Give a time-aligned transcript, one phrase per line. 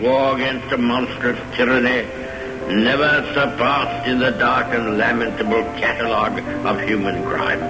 [0.00, 2.06] war against a monstrous tyranny
[2.68, 7.60] never surpassed in the dark and lamentable catalogue of human crime.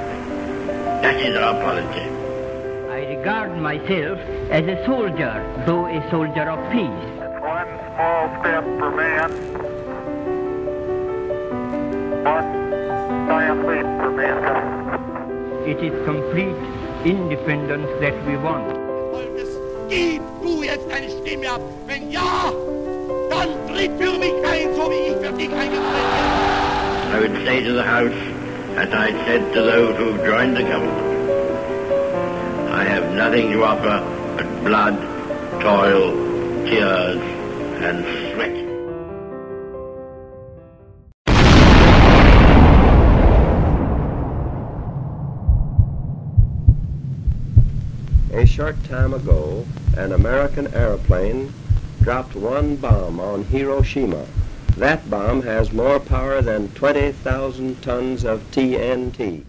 [1.03, 2.11] That is our policy.
[2.91, 4.19] I regard myself
[4.51, 6.89] as a soldier, though a soldier of peace.
[7.21, 9.31] It's one small step for man,
[12.25, 15.69] one giant leap for mankind.
[15.69, 16.57] It is complete
[17.07, 18.89] independence that we want.
[20.49, 20.89] Du jetzt
[21.21, 21.61] Stimme ab.
[21.87, 22.51] Wenn ja,
[23.29, 27.13] dann tritt für mich ein, so wie ich für dich eingetreten bin.
[27.13, 28.17] I would say to the House,
[28.77, 30.97] as I said to those who joined the government,
[32.71, 34.03] I have nothing to offer
[34.37, 34.97] but blood,
[35.61, 36.13] toil,
[36.65, 37.21] tears,
[37.83, 38.58] and sweat.
[48.39, 49.67] A short time ago,
[49.97, 51.53] an American airplane
[52.03, 54.25] dropped one bomb on Hiroshima.
[54.77, 59.43] That bomb has more power than 20,000 tons of TNT.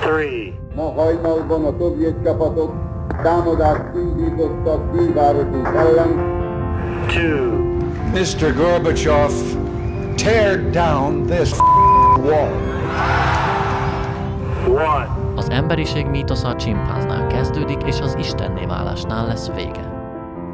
[0.00, 2.72] Three, Ma hajnalban a szovjet csapatok
[3.22, 6.12] támadást indítottak külvárosunk ellen,
[7.08, 7.78] two,
[8.12, 8.52] Mr.
[8.56, 9.32] Gorbachev,
[10.16, 11.52] tear down this
[12.18, 12.50] wall.
[14.66, 15.15] one.
[15.36, 19.92] Az emberiség mítosza a csimpánznál kezdődik, és az istenné válásnál lesz vége.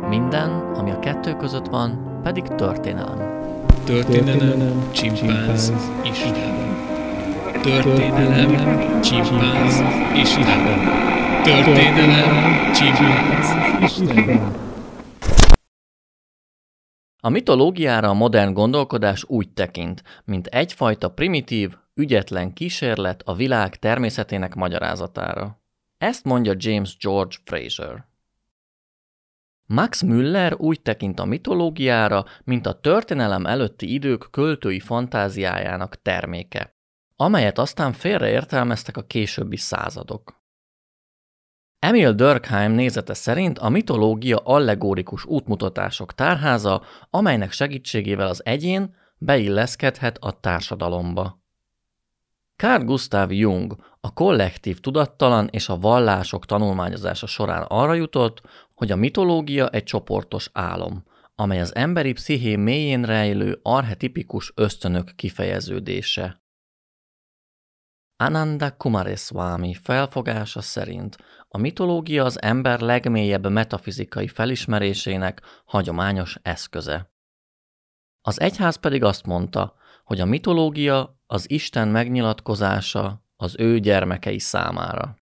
[0.08, 3.18] Minden, ami a kettő között van, pedig történelem.
[3.84, 5.72] Történelem, csimpánz,
[6.04, 6.54] Isten.
[7.62, 9.82] Történelem, csimpánz,
[10.16, 10.64] Isten.
[11.42, 13.48] Történelem, csimpánz,
[13.82, 14.52] Isten.
[17.24, 24.54] A mitológiára a modern gondolkodás úgy tekint, mint egyfajta primitív, ügyetlen kísérlet a világ természetének
[24.54, 25.62] magyarázatára.
[25.98, 28.10] Ezt mondja James George Fraser.
[29.66, 36.76] Max Müller úgy tekint a mitológiára, mint a történelem előtti idők költői fantáziájának terméke,
[37.16, 40.40] amelyet aztán félreértelmeztek a későbbi századok.
[41.78, 50.40] Emil Durkheim nézete szerint a mitológia allegórikus útmutatások tárháza, amelynek segítségével az egyén beilleszkedhet a
[50.40, 51.41] társadalomba.
[52.62, 58.42] Carl Gustav Jung a kollektív tudattalan és a vallások tanulmányozása során arra jutott,
[58.74, 66.42] hogy a mitológia egy csoportos álom, amely az emberi psziché mélyén rejlő archetipikus ösztönök kifejeződése.
[68.16, 71.16] Ananda Kumareswamy felfogása szerint
[71.48, 77.12] a mitológia az ember legmélyebb metafizikai felismerésének hagyományos eszköze.
[78.20, 79.74] Az egyház pedig azt mondta,
[80.04, 85.16] hogy a mitológia az Isten megnyilatkozása az ő gyermekei számára.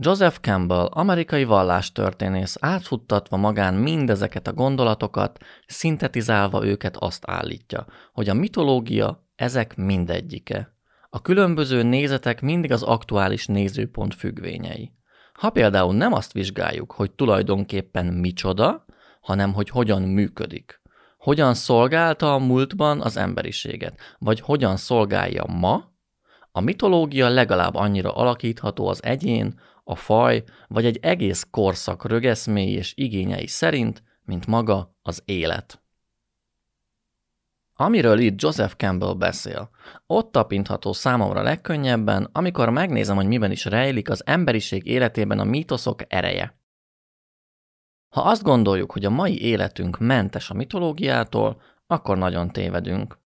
[0.00, 8.34] Joseph Campbell, amerikai vallástörténész átfuttatva magán mindezeket a gondolatokat, szintetizálva őket azt állítja, hogy a
[8.34, 10.76] mitológia ezek mindegyike.
[11.08, 14.92] A különböző nézetek mindig az aktuális nézőpont függvényei.
[15.32, 18.84] Ha például nem azt vizsgáljuk, hogy tulajdonképpen micsoda,
[19.20, 20.80] hanem hogy hogyan működik.
[21.26, 25.92] Hogyan szolgálta a múltban az emberiséget, vagy hogyan szolgálja ma,
[26.52, 32.92] a mitológia legalább annyira alakítható az egyén, a faj vagy egy egész korszak rögeszméi és
[32.96, 35.82] igényei szerint, mint maga az élet.
[37.74, 39.70] Amiről itt Joseph Campbell beszél,
[40.06, 46.02] ott tapintható számomra legkönnyebben, amikor megnézem, hogy miben is rejlik az emberiség életében a mítoszok
[46.08, 46.58] ereje.
[48.08, 53.18] Ha azt gondoljuk, hogy a mai életünk mentes a mitológiától, akkor nagyon tévedünk.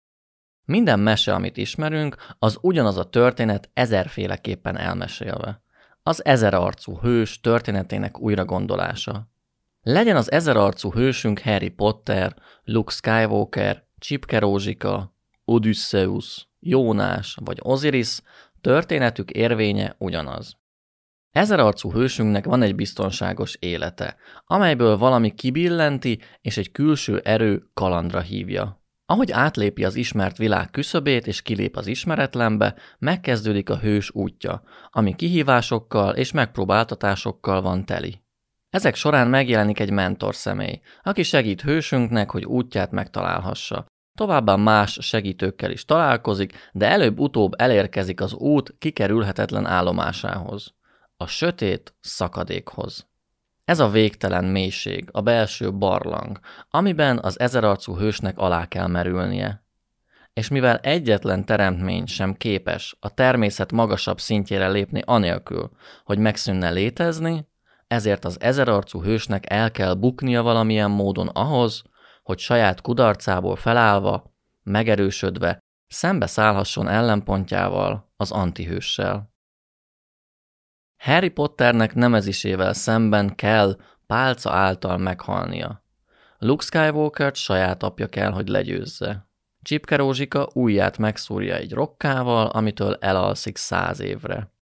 [0.65, 5.63] Minden mese, amit ismerünk, az ugyanaz a történet ezerféleképpen elmesélve.
[6.03, 9.29] Az ezerarcú hős történetének újragondolása.
[9.83, 18.21] Legyen az ezerarcú hősünk Harry Potter, Luke Skywalker, Csipke Rózsika, Odysseus, Jónás vagy Osiris,
[18.61, 20.57] történetük érvénye ugyanaz.
[21.31, 24.17] Ezerarcú hősünknek van egy biztonságos élete,
[24.47, 28.83] amelyből valami kibillenti, és egy külső erő kalandra hívja.
[29.07, 35.17] Ahogy átlépi az ismert világ küszöbét és kilép az ismeretlenbe, megkezdődik a hős útja, ami
[35.17, 38.23] kihívásokkal és megpróbáltatásokkal van teli.
[38.71, 43.87] Ezek során megjelenik egy mentor személy, aki segít hősünknek, hogy útját megtalálhassa.
[44.19, 50.75] Továbbá más segítőkkel is találkozik, de előbb-utóbb elérkezik az út kikerülhetetlen állomásához.
[51.21, 53.07] A sötét szakadékhoz.
[53.65, 59.65] Ez a végtelen mélység, a belső barlang, amiben az ezerarcú hősnek alá kell merülnie.
[60.33, 65.71] És mivel egyetlen teremtmény sem képes a természet magasabb szintjére lépni anélkül,
[66.05, 67.49] hogy megszűnne létezni,
[67.87, 71.83] ezért az ezerarcú hősnek el kell buknia valamilyen módon ahhoz,
[72.23, 79.28] hogy saját kudarcából felállva, megerősödve, szembe szállhasson ellenpontjával, az antihőssel.
[80.99, 85.83] Harry Potternek nemezisével szemben kell pálca által meghalnia.
[86.39, 89.29] Luke Skywalkert saját apja kell, hogy legyőzze.
[89.63, 94.53] Csipke Rózsika ujját megszúrja egy rokkával, amitől elalszik száz évre.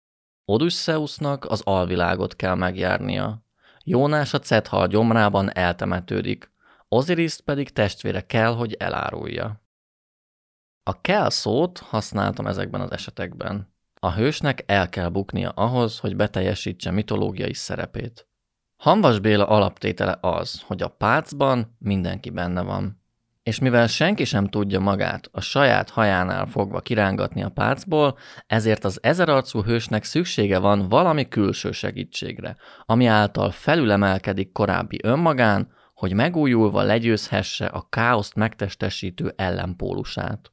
[0.44, 3.44] Odysseusnak az alvilágot kell megjárnia.
[3.85, 6.55] Jónás a Cethal gyomrában eltemetődik,
[6.89, 9.61] Oziriszt pedig testvére kell, hogy elárulja.
[10.82, 13.75] A kell szót használtam ezekben az esetekben.
[14.06, 18.29] A hősnek el kell buknia ahhoz, hogy beteljesítse mitológiai szerepét.
[18.76, 23.03] Hanvas Béla alaptétele az, hogy a pácban mindenki benne van.
[23.43, 28.99] És mivel senki sem tudja magát a saját hajánál fogva kirángatni a pácból, ezért az
[29.03, 37.67] ezerarcú hősnek szüksége van valami külső segítségre, ami által felülemelkedik korábbi önmagán, hogy megújulva legyőzhesse
[37.67, 40.50] a káoszt megtestesítő ellenpólusát.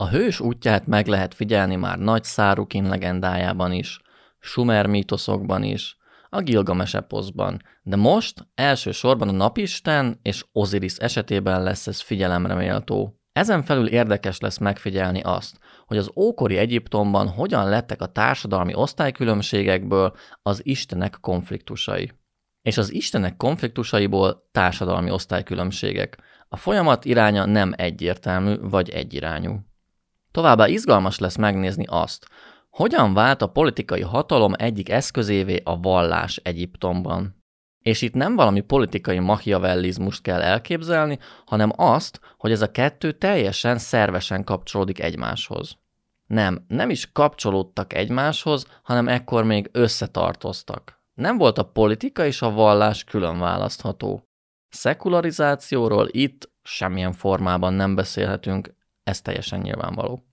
[0.00, 4.00] A hős útját meg lehet figyelni már nagy Szárukin legendájában is,
[4.38, 5.96] Sumer mítoszokban is,
[6.28, 13.20] a Gilgames eposzban, de most elsősorban a napisten és Osiris esetében lesz ez figyelemre méltó.
[13.32, 20.14] Ezen felül érdekes lesz megfigyelni azt, hogy az ókori Egyiptomban hogyan lettek a társadalmi osztálykülönbségekből
[20.42, 22.12] az istenek konfliktusai.
[22.62, 26.18] És az istenek konfliktusaiból társadalmi osztálykülönbségek.
[26.48, 29.68] A folyamat iránya nem egyértelmű vagy egyirányú.
[30.30, 32.26] Továbbá izgalmas lesz megnézni azt,
[32.70, 37.38] hogyan vált a politikai hatalom egyik eszközévé a vallás Egyiptomban.
[37.78, 43.78] És itt nem valami politikai machiavellizmust kell elképzelni, hanem azt, hogy ez a kettő teljesen
[43.78, 45.78] szervesen kapcsolódik egymáshoz.
[46.26, 51.02] Nem, nem is kapcsolódtak egymáshoz, hanem ekkor még összetartoztak.
[51.14, 54.28] Nem volt a politika és a vallás külön választható.
[54.68, 58.74] Szekularizációról itt semmilyen formában nem beszélhetünk,
[59.10, 60.24] ez teljesen nyilvánvaló.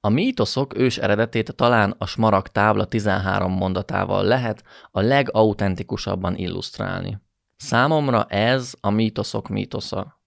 [0.00, 7.20] A mítoszok ős eredetét talán a smarag tábla 13 mondatával lehet a legauthentikusabban illusztrálni.
[7.56, 10.20] Számomra ez a mítoszok mítosza.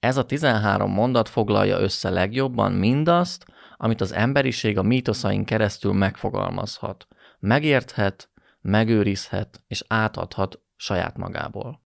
[0.00, 3.44] Ez a 13 mondat foglalja össze legjobban mindazt,
[3.76, 7.06] amit az emberiség a mítoszain keresztül megfogalmazhat,
[7.38, 8.30] megérthet,
[8.60, 11.82] megőrizhet és átadhat saját magából.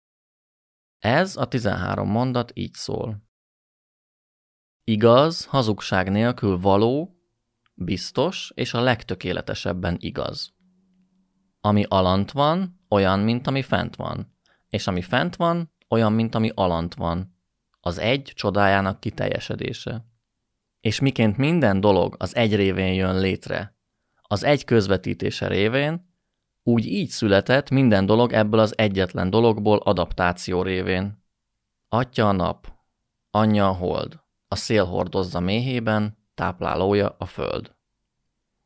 [0.99, 3.30] Ez a 13 mondat így szól.
[4.91, 7.15] Igaz, hazugság nélkül való,
[7.73, 10.53] biztos és a legtökéletesebben igaz.
[11.61, 14.35] Ami alant van, olyan, mint ami fent van,
[14.69, 17.37] és ami fent van, olyan, mint ami alant van.
[17.79, 20.05] Az egy csodájának kiteljesedése.
[20.81, 23.75] És miként minden dolog az egy révén jön létre,
[24.21, 26.13] az egy közvetítése révén,
[26.63, 31.23] úgy így született minden dolog ebből az egyetlen dologból adaptáció révén.
[31.89, 32.67] Atya a nap,
[33.29, 34.19] anyja a hold,
[34.51, 37.75] a szél hordozza méhében, táplálója a föld.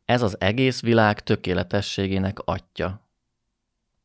[0.06, 3.10] Ez az egész világ tökéletességének atya.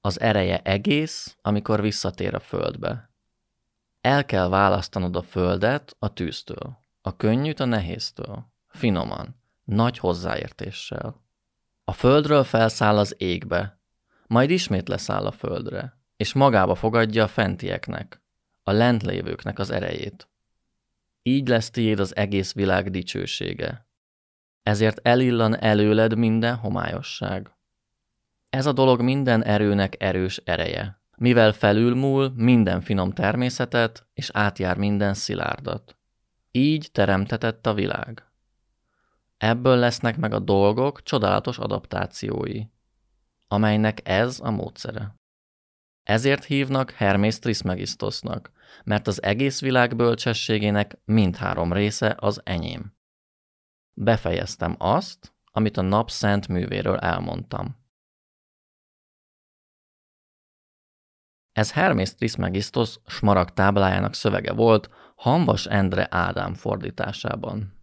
[0.01, 3.11] Az ereje egész, amikor visszatér a földbe.
[4.01, 11.23] El kell választanod a földet a tűztől, a könnyűt a nehéztől, finoman, nagy hozzáértéssel.
[11.85, 13.81] A földről felszáll az égbe,
[14.27, 18.23] majd ismét leszáll a földre, és magába fogadja a fentieknek,
[18.63, 20.30] a lentlévőknek az erejét.
[21.23, 23.89] Így lesz tiéd az egész világ dicsősége.
[24.63, 27.55] Ezért elillan előled minden homályosság.
[28.51, 35.15] Ez a dolog minden erőnek erős ereje, mivel felülmúl minden finom természetet, és átjár minden
[35.15, 35.97] szilárdat.
[36.51, 38.25] Így teremtetett a világ.
[39.37, 42.63] Ebből lesznek meg a dolgok csodálatos adaptációi,
[43.49, 45.15] amelynek ez a módszere.
[46.03, 48.51] Ezért hívnak Hermész Trismegisztosznak,
[48.85, 52.97] mert az egész világ bölcsességének mindhárom része az enyém.
[53.93, 57.79] Befejeztem azt, amit a nap szent művéről elmondtam.
[61.53, 67.79] Ez Hermész Trismegistos smarag táblájának szövege volt Hanvas Endre Ádám fordításában.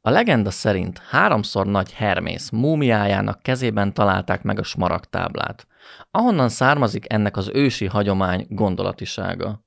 [0.00, 5.66] A legenda szerint háromszor nagy Hermész múmiájának kezében találták meg a smarag táblát,
[6.10, 9.65] ahonnan származik ennek az ősi hagyomány gondolatisága.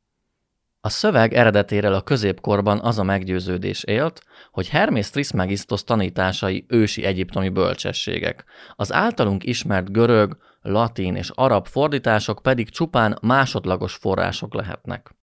[0.81, 4.21] A szöveg eredetéről a középkorban az a meggyőződés élt,
[4.51, 8.45] hogy Hermész Trismegistos tanításai ősi egyiptomi bölcsességek,
[8.75, 15.15] az általunk ismert görög, latin és arab fordítások pedig csupán másodlagos források lehetnek.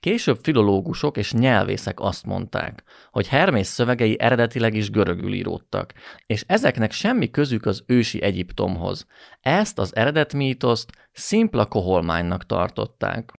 [0.00, 5.92] Később filológusok és nyelvészek azt mondták, hogy Hermész szövegei eredetileg is görögül íródtak,
[6.26, 9.06] és ezeknek semmi közük az ősi Egyiptomhoz.
[9.40, 13.32] Ezt az eredetmítoszt szimpla koholmánynak tartották.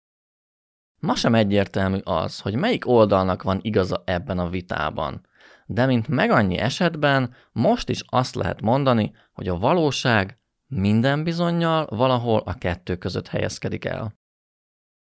[1.06, 5.26] Ma sem egyértelmű az, hogy melyik oldalnak van igaza ebben a vitában.
[5.66, 11.86] De mint meg annyi esetben, most is azt lehet mondani, hogy a valóság minden bizonyal
[11.90, 14.14] valahol a kettő között helyezkedik el.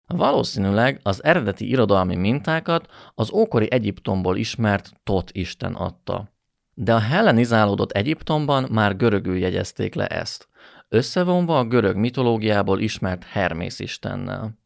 [0.07, 6.31] Valószínűleg az eredeti irodalmi mintákat az ókori Egyiptomból ismert Tot isten adta.
[6.73, 10.47] De a hellenizálódott Egyiptomban már görögül jegyezték le ezt,
[10.89, 14.65] összevonva a görög mitológiából ismert Hermész istennel.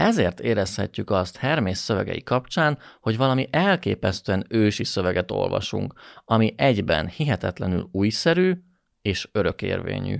[0.00, 7.88] Ezért érezhetjük azt Hermész szövegei kapcsán, hogy valami elképesztően ősi szöveget olvasunk, ami egyben hihetetlenül
[7.92, 8.54] újszerű
[9.02, 10.18] és örökérvényű.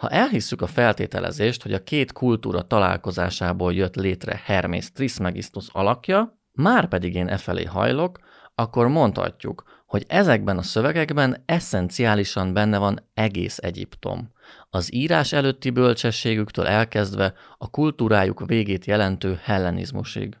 [0.00, 6.88] Ha elhisszük a feltételezést, hogy a két kultúra találkozásából jött létre Hermész Trismegistus alakja, már
[6.88, 8.18] pedig én e felé hajlok,
[8.54, 14.32] akkor mondhatjuk, hogy ezekben a szövegekben eszenciálisan benne van egész Egyiptom.
[14.70, 20.38] Az írás előtti bölcsességüktől elkezdve a kultúrájuk végét jelentő hellenizmusig.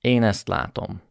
[0.00, 1.02] Én ezt látom.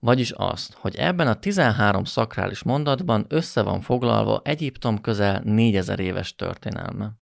[0.00, 6.34] Vagyis azt, hogy ebben a 13 szakrális mondatban össze van foglalva Egyiptom közel 4000 éves
[6.34, 7.12] történelme.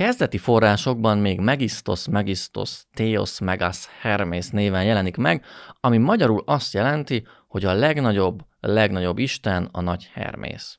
[0.00, 5.44] Kezdeti forrásokban még Megistos, Megistos, Theos, Megas, Hermész néven jelenik meg,
[5.80, 10.78] ami magyarul azt jelenti, hogy a legnagyobb, legnagyobb isten a nagy Hermész.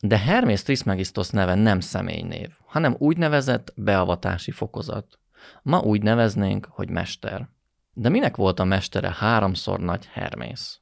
[0.00, 5.18] De Hermész Trismegistos neve nem személynév, hanem úgynevezett beavatási fokozat.
[5.62, 7.48] Ma úgy neveznénk, hogy mester.
[7.92, 10.80] De minek volt a mestere háromszor nagy Hermész?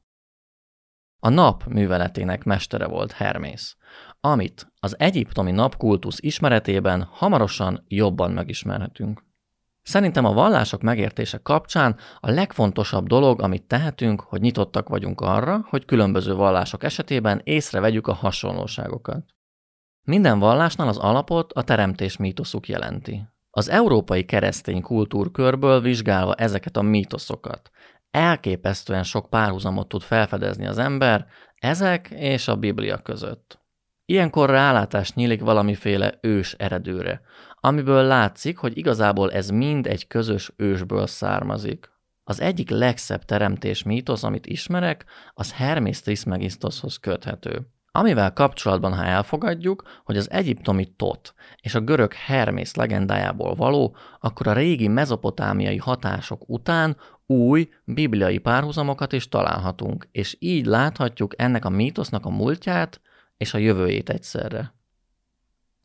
[1.20, 3.76] A nap műveletének mestere volt Hermész,
[4.20, 9.26] amit az egyiptomi napkultusz ismeretében hamarosan jobban megismerhetünk.
[9.82, 15.84] Szerintem a vallások megértése kapcsán a legfontosabb dolog, amit tehetünk, hogy nyitottak vagyunk arra, hogy
[15.84, 19.24] különböző vallások esetében észrevegyük a hasonlóságokat.
[20.02, 23.26] Minden vallásnál az alapot a teremtés mítoszuk jelenti.
[23.50, 27.70] Az európai keresztény kultúrkörből vizsgálva ezeket a mítoszokat,
[28.10, 33.60] elképesztően sok párhuzamot tud felfedezni az ember ezek és a Biblia között.
[34.04, 37.20] Ilyenkor rálátás nyílik valamiféle ős eredőre,
[37.60, 41.90] amiből látszik, hogy igazából ez mind egy közös ősből származik.
[42.24, 47.66] Az egyik legszebb teremtés mítosz, amit ismerek, az Hermes Trismegistoshoz köthető.
[47.92, 54.46] Amivel kapcsolatban, ha elfogadjuk, hogy az egyiptomi Tot és a görög Hermész legendájából való, akkor
[54.46, 56.96] a régi mezopotámiai hatások után
[57.30, 63.00] új bibliai párhuzamokat is találhatunk, és így láthatjuk ennek a mítosznak a múltját
[63.36, 64.76] és a jövőjét egyszerre.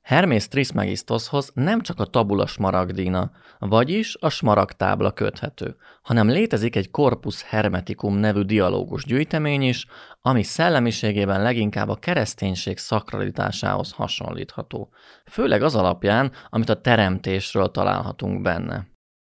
[0.02, 7.44] Hermész Trismegistoshoz nem csak a tabula smaragdina, vagyis a smaragtábla köthető, hanem létezik egy Corpus
[7.44, 9.86] Hermeticum nevű dialógus gyűjtemény is,
[10.22, 14.90] ami szellemiségében leginkább a kereszténység szakralitásához hasonlítható,
[15.26, 18.93] főleg az alapján, amit a teremtésről találhatunk benne.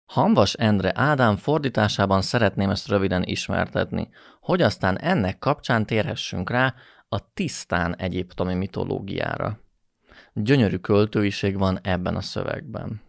[0.05, 4.09] Hamvas Endre Ádám fordításában szeretném ezt röviden ismertetni,
[4.41, 6.75] hogy aztán ennek kapcsán térhessünk rá
[7.09, 9.59] a tisztán egyiptomi mitológiára.
[10.33, 13.03] Gyönyörű költőiség van ebben a szövegben.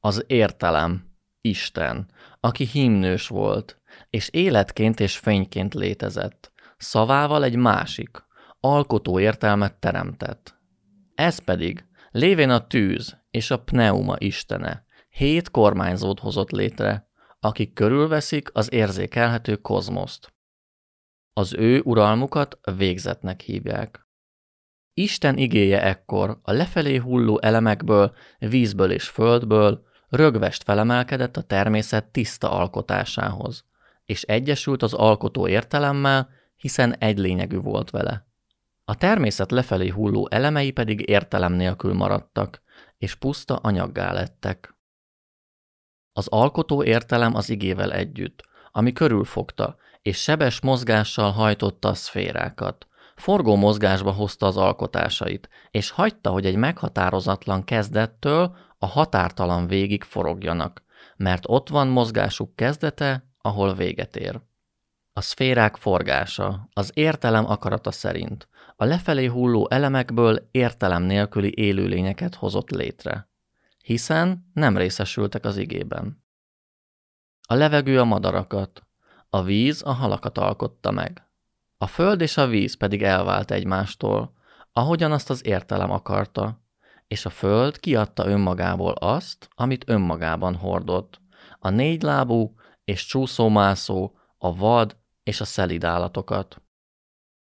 [0.00, 1.08] Az értelem,
[1.40, 3.80] Isten, aki himnős volt,
[4.10, 8.24] és életként és fényként létezett, szavával egy másik,
[8.60, 10.58] alkotó értelmet teremtett.
[11.14, 14.84] Ez pedig, lévén a tűz és a pneuma istene,
[15.20, 17.08] hét kormányzót hozott létre,
[17.40, 20.32] akik körülveszik az érzékelhető kozmoszt.
[21.32, 24.08] Az ő uralmukat végzetnek hívják.
[24.94, 32.50] Isten igéje ekkor a lefelé hulló elemekből, vízből és földből rögvest felemelkedett a természet tiszta
[32.50, 33.64] alkotásához,
[34.04, 38.26] és egyesült az alkotó értelemmel, hiszen egy lényegű volt vele.
[38.84, 42.62] A természet lefelé hulló elemei pedig értelem nélkül maradtak,
[42.98, 44.78] és puszta anyaggá lettek.
[46.12, 52.86] Az alkotó értelem az igével együtt, ami körülfogta, és sebes mozgással hajtotta a szférákat,
[53.16, 60.82] forgó mozgásba hozta az alkotásait, és hagyta, hogy egy meghatározatlan kezdettől a határtalan végig forogjanak,
[61.16, 64.40] mert ott van mozgásuk kezdete, ahol véget ér.
[65.12, 72.70] A szférák forgása, az értelem akarata szerint, a lefelé hulló elemekből értelem nélküli élőlényeket hozott
[72.70, 73.29] létre,
[73.82, 76.24] hiszen nem részesültek az igében.
[77.48, 78.86] A levegő a madarakat,
[79.30, 81.28] a víz a halakat alkotta meg.
[81.78, 84.32] A föld és a víz pedig elvált egymástól,
[84.72, 86.60] ahogyan azt az értelem akarta,
[87.06, 91.20] és a föld kiadta önmagából azt, amit önmagában hordott.
[91.58, 96.62] a négylábú és csúszómászó, a vad és a szelid állatokat.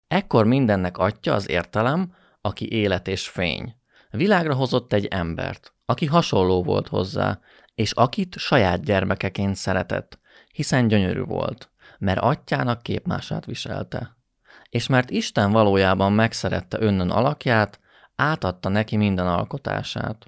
[0.07, 3.77] Ekkor mindennek atya az értelem, aki élet és fény.
[4.17, 7.41] Világra hozott egy embert, aki hasonló volt hozzá,
[7.75, 10.19] és akit saját gyermekeként szeretett,
[10.53, 14.17] hiszen gyönyörű volt, mert atyának képmását viselte.
[14.69, 17.81] És mert Isten valójában megszerette önnön alakját,
[18.17, 20.27] átadta neki minden alkotását.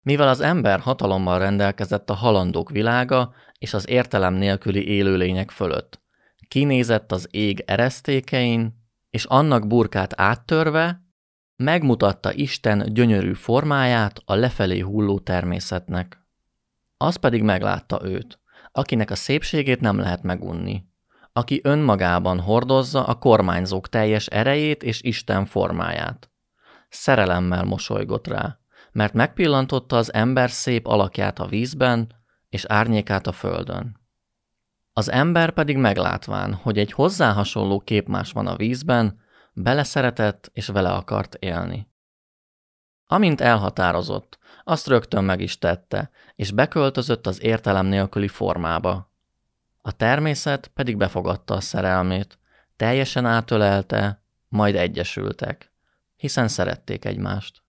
[0.00, 6.00] Mivel az ember hatalommal rendelkezett a halandók világa és az értelem nélküli élőlények fölött,
[6.48, 11.06] kinézett az ég eresztékein, és annak burkát áttörve,
[11.58, 16.26] megmutatta Isten gyönyörű formáját a lefelé hulló természetnek.
[16.96, 18.40] Az pedig meglátta őt,
[18.72, 20.84] akinek a szépségét nem lehet megunni,
[21.32, 26.30] aki önmagában hordozza a kormányzók teljes erejét és Isten formáját.
[26.88, 28.58] Szerelemmel mosolygott rá,
[28.92, 32.12] mert megpillantotta az ember szép alakját a vízben,
[32.48, 34.00] és árnyékát a földön.
[34.92, 39.26] Az ember pedig meglátván, hogy egy hozzá hasonló képmás van a vízben,
[39.58, 41.88] beleszeretett és vele akart élni.
[43.06, 49.12] Amint elhatározott, azt rögtön meg is tette, és beköltözött az értelem nélküli formába.
[49.82, 52.38] A természet pedig befogadta a szerelmét,
[52.76, 55.72] teljesen átölelte, majd egyesültek,
[56.16, 57.62] hiszen szerették egymást.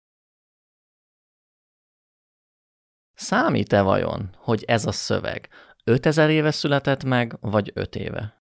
[3.13, 5.49] Számít-e vajon, hogy ez a szöveg
[5.83, 8.38] 5000 éve született meg, vagy 5 éve?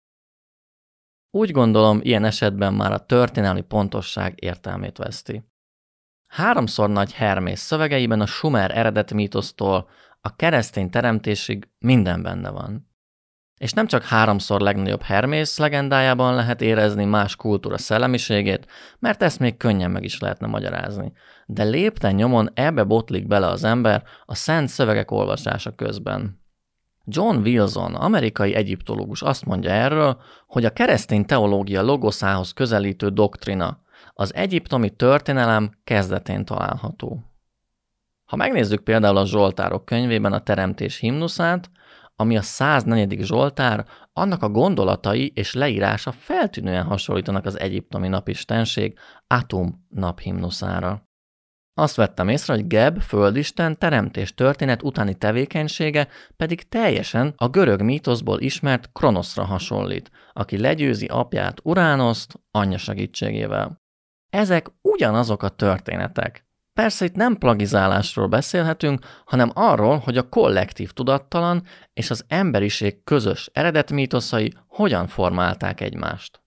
[1.30, 5.42] Úgy gondolom, ilyen esetben már a történelmi pontosság értelmét veszti.
[6.26, 9.88] Háromszor nagy Hermész szövegeiben a Sumer eredet mítosztól
[10.20, 12.88] a keresztény teremtésig minden benne van.
[13.58, 18.66] És nem csak háromszor legnagyobb Hermész legendájában lehet érezni más kultúra szellemiségét,
[18.99, 21.12] mert ezt még könnyen meg is lehetne magyarázni.
[21.47, 26.47] De lépten nyomon ebbe botlik bele az ember a szent szövegek olvasása közben.
[27.10, 33.80] John Wilson, amerikai egyiptológus azt mondja erről, hogy a keresztény teológia logoszához közelítő doktrina
[34.14, 37.22] az egyiptomi történelem kezdetén található.
[38.24, 41.70] Ha megnézzük például a Zsoltárok könyvében a teremtés himnuszát,
[42.16, 43.18] ami a 104.
[43.20, 51.08] Zsoltár, annak a gondolatai és leírása feltűnően hasonlítanak az egyiptomi napistenség Atum naphimnuszára.
[51.78, 58.40] Azt vettem észre, hogy Geb, földisten, teremtés történet utáni tevékenysége pedig teljesen a görög mítoszból
[58.40, 63.80] ismert Kronoszra hasonlít, aki legyőzi apját Uránoszt anyja segítségével.
[64.30, 66.46] Ezek ugyanazok a történetek.
[66.74, 71.62] Persze itt nem plagizálásról beszélhetünk, hanem arról, hogy a kollektív tudattalan
[71.92, 76.40] és az emberiség közös eredetmítoszai hogyan formálták egymást.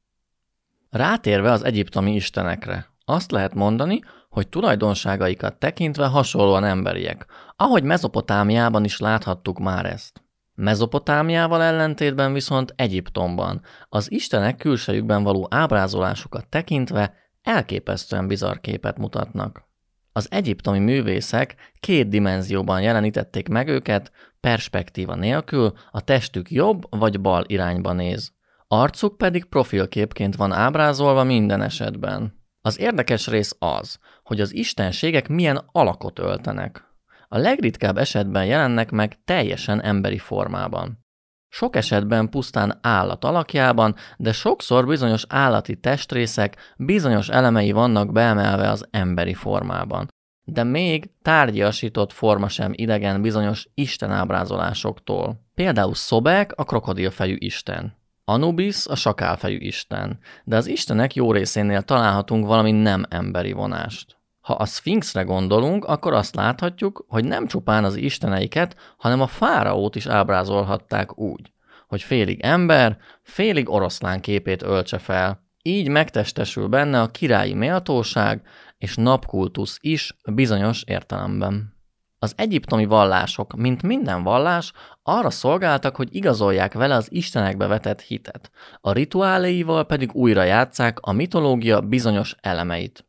[0.89, 3.99] Rátérve az egyiptomi istenekre, azt lehet mondani,
[4.31, 10.23] hogy tulajdonságaikat tekintve hasonlóan emberiek, ahogy Mezopotámiában is láthattuk már ezt.
[10.55, 19.69] Mezopotámiával ellentétben viszont Egyiptomban az istenek külsejükben való ábrázolásukat tekintve elképesztően bizarr képet mutatnak.
[20.13, 27.43] Az egyiptomi művészek két dimenzióban jelenítették meg őket, perspektíva nélkül, a testük jobb vagy bal
[27.47, 28.31] irányba néz.
[28.67, 32.39] Arcuk pedig profilképként van ábrázolva minden esetben.
[32.61, 33.99] Az érdekes rész az,
[34.31, 36.83] hogy az istenségek milyen alakot öltenek.
[37.27, 41.05] A legritkább esetben jelennek meg teljesen emberi formában.
[41.47, 48.87] Sok esetben pusztán állat alakjában, de sokszor bizonyos állati testrészek bizonyos elemei vannak beemelve az
[48.91, 50.07] emberi formában.
[50.43, 55.45] De még tárgyasított forma sem idegen bizonyos istenábrázolásoktól.
[55.55, 57.99] Például Szobek a krokodilfejű isten.
[58.25, 64.20] Anubis a sakálfejű isten, de az istenek jó részénél találhatunk valami nem emberi vonást.
[64.41, 69.95] Ha a Sphinxre gondolunk, akkor azt láthatjuk, hogy nem csupán az isteneiket, hanem a fáraót
[69.95, 71.53] is ábrázolhatták úgy,
[71.87, 75.49] hogy félig ember, félig oroszlán képét öltse fel.
[75.61, 78.41] Így megtestesül benne a királyi méltóság
[78.77, 81.79] és napkultusz is bizonyos értelemben.
[82.19, 84.73] Az egyiptomi vallások, mint minden vallás,
[85.03, 88.51] arra szolgáltak, hogy igazolják vele az istenekbe vetett hitet,
[88.81, 93.05] a rituáléival pedig újra játszák a mitológia bizonyos elemeit.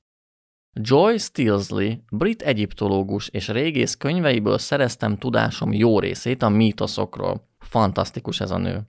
[0.74, 7.48] Joy Stilsley, brit egyiptológus és régész könyveiből szereztem tudásom jó részét a mítoszokról.
[7.58, 8.80] Fantasztikus ez a nő.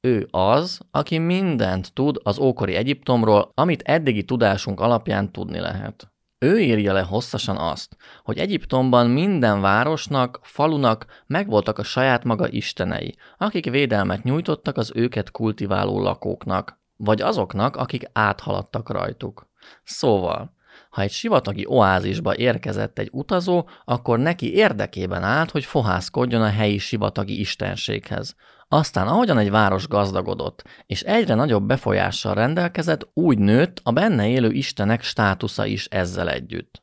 [0.00, 6.12] Ő az, aki mindent tud az ókori Egyiptomról, amit eddigi tudásunk alapján tudni lehet.
[6.38, 13.14] Ő írja le hosszasan azt, hogy Egyiptomban minden városnak, falunak megvoltak a saját maga istenei,
[13.36, 19.48] akik védelmet nyújtottak az őket kultiváló lakóknak, vagy azoknak, akik áthaladtak rajtuk.
[19.84, 20.58] Szóval,
[20.90, 26.78] Ha egy sivatagi oázisba érkezett egy utazó, akkor neki érdekében állt, hogy fohászkodjon a helyi
[26.78, 28.34] sivatagi istenséghez.
[28.68, 34.50] Aztán ahogyan egy város gazdagodott, és egyre nagyobb befolyással rendelkezett, úgy nőtt a benne élő
[34.50, 36.82] istenek státusza is ezzel együtt.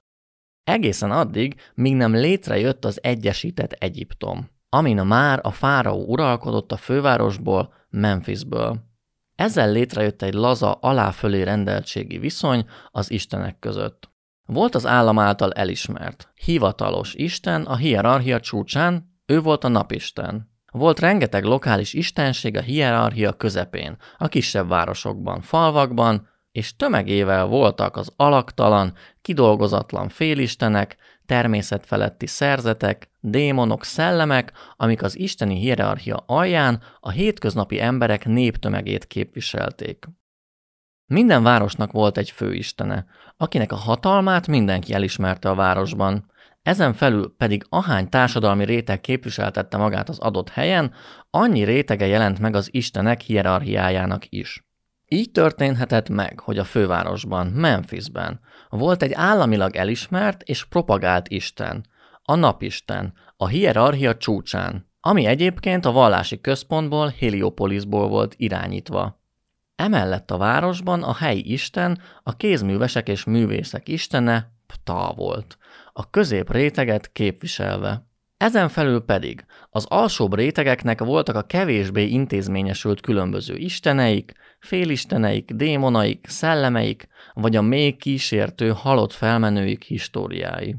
[0.63, 7.73] Egészen addig, míg nem létrejött az Egyesített Egyiptom, amin már a fáraó uralkodott a fővárosból,
[7.89, 8.86] Memphisből.
[9.37, 14.09] Ezzel létrejött egy laza aláfölé rendeltségi viszony az istenek között.
[14.45, 20.51] Volt az állam által elismert, hivatalos isten a hierarchia csúcsán, ő volt a napisten.
[20.71, 28.13] Volt rengeteg lokális istenség a hierarchia közepén, a kisebb városokban, falvakban, és tömegével voltak az
[28.15, 30.97] alaktalan, kidolgozatlan félistenek,
[31.27, 40.05] természetfeletti szerzetek, démonok, szellemek, amik az isteni hierarchia alján a hétköznapi emberek néptömegét képviselték.
[41.05, 43.05] Minden városnak volt egy főistene,
[43.37, 50.09] akinek a hatalmát mindenki elismerte a városban, ezen felül pedig ahány társadalmi réteg képviseltette magát
[50.09, 50.93] az adott helyen,
[51.29, 54.65] annyi rétege jelent meg az istenek hierarchiájának is.
[55.05, 61.85] Így történhetett meg, hogy a fővárosban, Memphisben volt egy államilag elismert és propagált isten,
[62.23, 69.21] a napisten, a hierarchia csúcsán, ami egyébként a vallási központból, Heliopolisból volt irányítva.
[69.75, 75.57] Emellett a városban a helyi isten, a kézművesek és művészek istene, Ptah volt,
[75.93, 78.06] a közép réteget képviselve.
[78.37, 87.07] Ezen felül pedig az alsóbb rétegeknek voltak a kevésbé intézményesült különböző isteneik, félisteneik, démonaik, szellemeik,
[87.33, 90.75] vagy a még kísértő halott felmenőik históriái.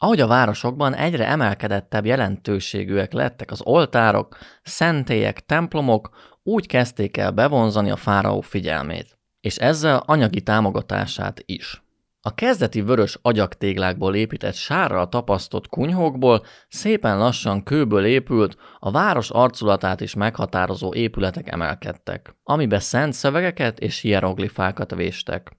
[0.00, 7.90] Ahogy a városokban egyre emelkedettebb jelentőségűek lettek az oltárok, szentélyek, templomok, úgy kezdték el bevonzani
[7.90, 11.82] a fáraó figyelmét, és ezzel anyagi támogatását is.
[12.28, 20.00] A kezdeti vörös agyaktéglákból épített sárral tapasztott kunyhókból szépen lassan kőből épült, a város arculatát
[20.00, 25.56] is meghatározó épületek emelkedtek, amibe szent szövegeket és hieroglifákat véstek.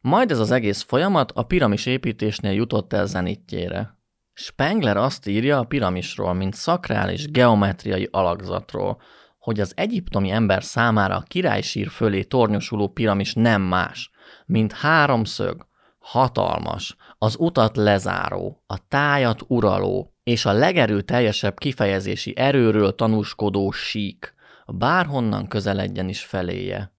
[0.00, 3.98] Majd ez az egész folyamat a piramis építésnél jutott el zenitjére.
[4.32, 9.00] Spengler azt írja a piramisról, mint szakrális geometriai alakzatról,
[9.38, 14.10] hogy az egyiptomi ember számára a királysír fölé tornyosuló piramis nem más,
[14.46, 15.70] mint háromszög,
[16.02, 24.34] hatalmas, az utat lezáró, a tájat uraló és a legerőteljesebb kifejezési erőről tanúskodó sík,
[24.66, 26.92] bárhonnan közeledjen is feléje.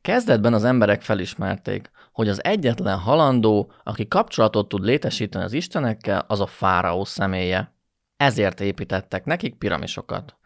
[0.00, 6.40] Kezdetben az emberek felismerték, hogy az egyetlen halandó, aki kapcsolatot tud létesíteni az istenekkel, az
[6.40, 7.74] a fáraó személye.
[8.16, 10.36] Ezért építettek nekik piramisokat.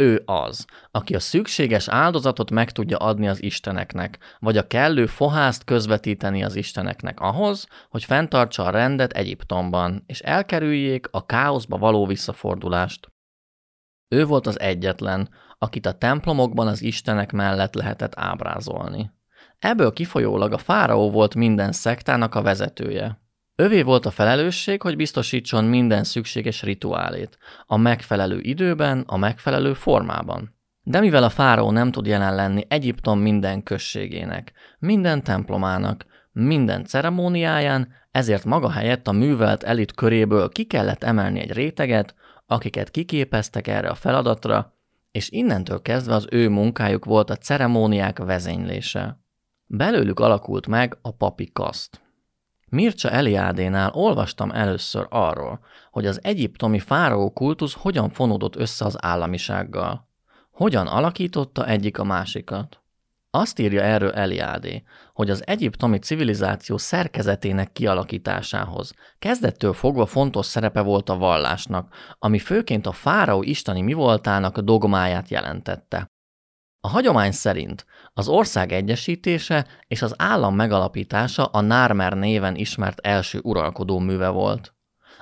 [0.00, 5.64] Ő az, aki a szükséges áldozatot meg tudja adni az isteneknek, vagy a kellő fohászt
[5.64, 13.12] közvetíteni az isteneknek ahhoz, hogy fenntartsa a rendet Egyiptomban, és elkerüljék a káoszba való visszafordulást.
[14.08, 19.10] Ő volt az egyetlen, akit a templomokban az istenek mellett lehetett ábrázolni.
[19.58, 23.20] Ebből kifolyólag a fáraó volt minden szektának a vezetője.
[23.60, 30.54] Övé volt a felelősség, hogy biztosítson minden szükséges rituálét, a megfelelő időben, a megfelelő formában.
[30.82, 37.88] De mivel a fáraó nem tud jelen lenni Egyiptom minden községének, minden templomának, minden ceremóniáján,
[38.10, 42.14] ezért maga helyett a művelt elit köréből ki kellett emelni egy réteget,
[42.46, 44.74] akiket kiképeztek erre a feladatra,
[45.10, 49.20] és innentől kezdve az ő munkájuk volt a ceremóniák vezénylése.
[49.66, 52.08] Belőlük alakult meg a papi kaszt.
[52.70, 60.08] Mircea Eliádénál olvastam először arról, hogy az egyiptomi fáraó kultusz hogyan fonódott össze az államisággal.
[60.50, 62.80] Hogyan alakította egyik a másikat.
[63.30, 71.08] Azt írja erről Eliádé, hogy az egyiptomi civilizáció szerkezetének kialakításához kezdettől fogva fontos szerepe volt
[71.08, 76.10] a vallásnak, ami főként a fáraó isteni mi voltának dogmáját jelentette.
[76.82, 83.40] A hagyomány szerint az ország egyesítése és az állam megalapítása a Nármer néven ismert első
[83.42, 84.74] uralkodó műve volt.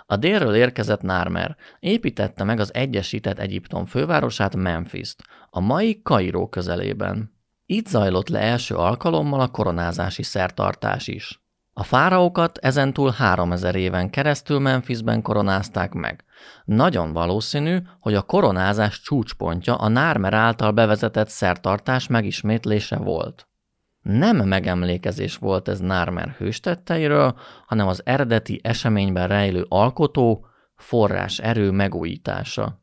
[0.07, 7.37] A délről érkezett Nármer építette meg az egyesített Egyiptom fővárosát Memphis-t, a mai Kairó közelében.
[7.67, 11.48] Itt zajlott le első alkalommal a koronázási szertartás is.
[11.79, 16.25] A fáraókat ezentúl 3000 éven keresztül Memphisben koronázták meg.
[16.65, 23.49] Nagyon valószínű, hogy a koronázás csúcspontja a Nármer által bevezetett szertartás megismétlése volt.
[24.03, 32.83] Nem megemlékezés volt ez Nármer hőstetteiről, hanem az eredeti eseményben rejlő alkotó, forrás erő megújítása.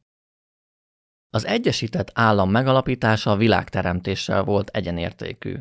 [1.30, 5.56] Az Egyesített Állam megalapítása a világteremtéssel volt egyenértékű.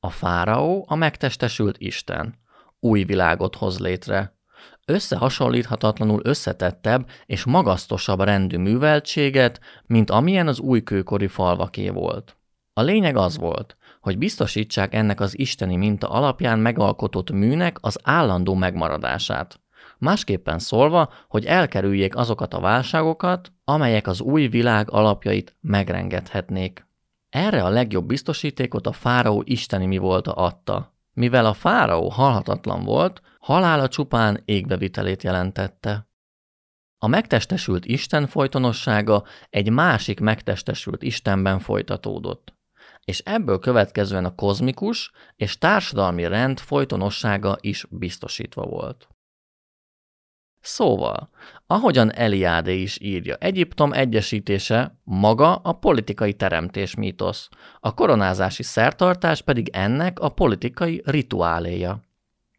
[0.00, 2.39] A fáraó a megtestesült Isten,
[2.80, 4.38] új világot hoz létre.
[4.84, 12.36] Összehasonlíthatatlanul összetettebb és magasztosabb rendű műveltséget, mint amilyen az újkőkori falvaké volt.
[12.72, 18.54] A lényeg az volt, hogy biztosítsák ennek az isteni minta alapján megalkotott műnek az állandó
[18.54, 19.60] megmaradását.
[19.98, 26.86] Másképpen szólva, hogy elkerüljék azokat a válságokat, amelyek az új világ alapjait megrengethetnék.
[27.28, 30.94] Erre a legjobb biztosítékot a fáraó isteni mi volt adta.
[31.20, 36.08] Mivel a fáraó halhatatlan volt, halála csupán égbevitelét jelentette.
[36.98, 42.58] A megtestesült Isten folytonossága egy másik megtestesült Istenben folytatódott
[43.04, 49.08] és ebből következően a kozmikus és társadalmi rend folytonossága is biztosítva volt.
[50.60, 51.30] Szóval,
[51.66, 57.48] ahogyan Eliade is írja, Egyiptom egyesítése maga a politikai teremtés mítosz,
[57.80, 62.00] a koronázási szertartás pedig ennek a politikai rituáléja.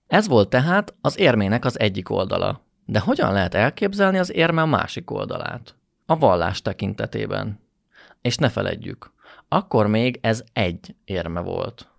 [0.07, 2.61] Ez volt tehát az érmének az egyik oldala.
[2.85, 5.75] De hogyan lehet elképzelni az érme a másik oldalát?
[6.05, 7.59] A vallás tekintetében.
[8.21, 9.11] És ne feledjük,
[9.47, 11.90] akkor még ez egy érme volt.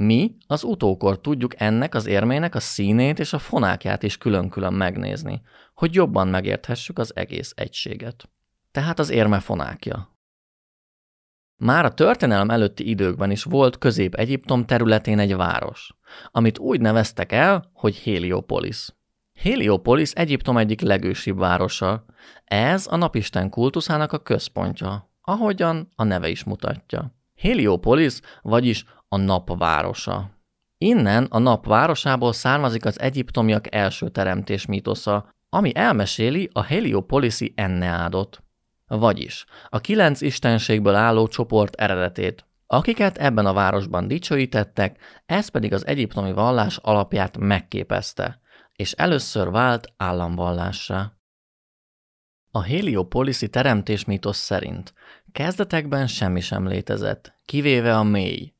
[0.00, 5.40] Mi az utókor tudjuk ennek az érmének a színét és a fonákját is külön-külön megnézni,
[5.74, 8.28] hogy jobban megérthessük az egész egységet.
[8.70, 10.16] Tehát az érme fonákja.
[11.56, 15.96] Már a történelem előtti időkben is volt Közép-Egyiptom területén egy város,
[16.30, 18.88] amit úgy neveztek el, hogy Heliopolis.
[19.34, 22.04] Heliopolis Egyiptom egyik legősibb városa.
[22.44, 27.16] Ez a napisten kultuszának a központja, ahogyan a neve is mutatja.
[27.36, 30.30] Heliopolis, vagyis a napvárosa.
[30.78, 38.42] Innen a napvárosából származik az egyiptomiak első teremtés mítosza, ami elmeséli a heliopoliszi Enneádot.
[38.86, 45.86] Vagyis a kilenc istenségből álló csoport eredetét, akiket ebben a városban dicsőítettek, ez pedig az
[45.86, 48.40] egyiptomi vallás alapját megképezte,
[48.72, 51.12] és először vált államvallássá.
[52.50, 54.94] A heliopoliszi teremtés mítosz szerint
[55.32, 58.52] kezdetekben semmi sem létezett, kivéve a mély,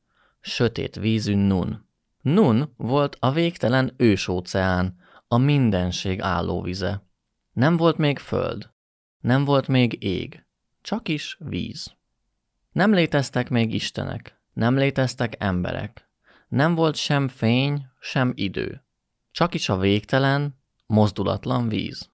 [0.49, 1.87] sötét vízű Nun.
[2.21, 7.03] Nun volt a végtelen ősóceán, a mindenség állóvize.
[7.51, 8.69] Nem volt még föld,
[9.19, 10.45] nem volt még ég,
[10.81, 11.97] csak is víz.
[12.71, 16.09] Nem léteztek még istenek, nem léteztek emberek,
[16.47, 18.83] nem volt sem fény, sem idő,
[19.31, 22.11] csak is a végtelen, mozdulatlan víz.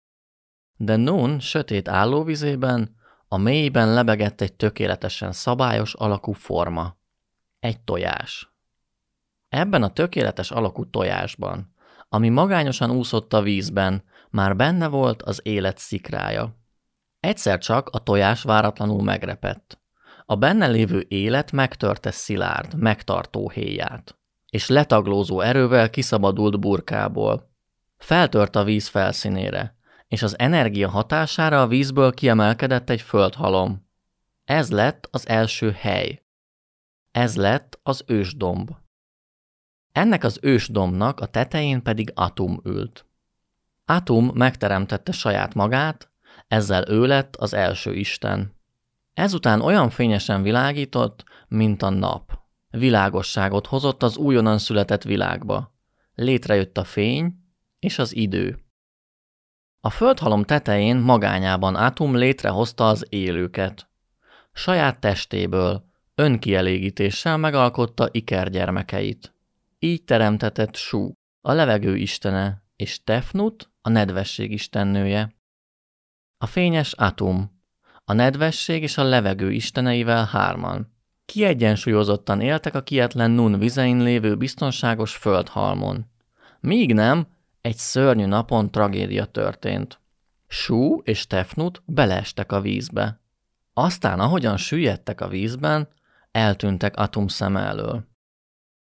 [0.78, 2.96] De Nun sötét állóvizében,
[3.28, 6.98] a mélyben lebegett egy tökéletesen szabályos alakú forma.
[7.66, 8.56] Egy tojás.
[9.50, 11.74] Ebben a tökéletes alakú tojásban,
[12.10, 16.56] ami magányosan úszott a vízben, már benne volt az élet szikrája.
[17.20, 19.82] Egyszer csak a tojás váratlanul megrepett.
[20.26, 24.18] A benne lévő élet megtörte szilárd, megtartó héját,
[24.50, 27.52] és letaglózó erővel kiszabadult burkából.
[27.98, 29.76] Feltört a víz felszínére,
[30.08, 33.90] és az energia hatására a vízből kiemelkedett egy földhalom.
[34.44, 36.25] Ez lett az első hely.
[37.16, 38.72] Ez lett az ősdomb.
[39.92, 43.06] Ennek az ősdombnak a tetején pedig Atum ült.
[43.86, 46.12] Atum megteremtette saját magát,
[46.48, 48.56] ezzel ő lett az első Isten.
[49.14, 52.40] Ezután olyan fényesen világított, mint a nap.
[52.70, 55.74] Világosságot hozott az újonnan született világba.
[56.16, 57.34] Létrejött a fény
[57.80, 58.60] és az idő.
[59.80, 63.90] A földhalom tetején magányában Atum létrehozta az élőket.
[64.54, 69.34] Saját testéből, önkielégítéssel megalkotta Iker gyermekeit.
[69.80, 75.36] Így teremtetett Sú, a levegő istene, és Tefnut, a nedvesség istennője.
[76.38, 77.62] A fényes Atum,
[78.06, 80.94] a nedvesség és a levegő isteneivel hárman.
[81.26, 86.06] Kiegyensúlyozottan éltek a kietlen Nun vizein lévő biztonságos földhalmon.
[86.60, 87.28] Míg nem,
[87.62, 90.00] egy szörnyű napon tragédia történt.
[90.48, 93.20] Sú és Tefnut beleestek a vízbe.
[93.74, 95.88] Aztán, ahogyan süllyedtek a vízben,
[96.36, 98.08] eltűntek Atum szem elől.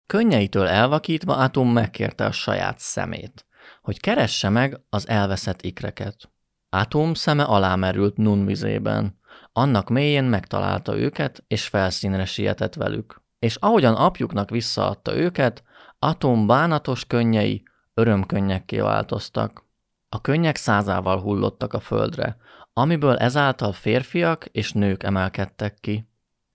[0.06, 3.46] Könnyeitől elvakítva Atum megkérte a saját szemét,
[3.82, 6.32] hogy keresse meg az elveszett ikreket.
[6.70, 9.20] Atum szeme alámerült Nun vizében.
[9.52, 13.22] Annak mélyén megtalálta őket, és felszínre sietett velük.
[13.40, 15.64] És ahogyan apjuknak visszaadta őket,
[16.00, 19.66] Atum bánatos könnyei örömkönnyekké változtak.
[20.10, 22.38] A könnyek százával hullottak a földre,
[22.74, 26.08] amiből ezáltal férfiak és nők emelkedtek ki.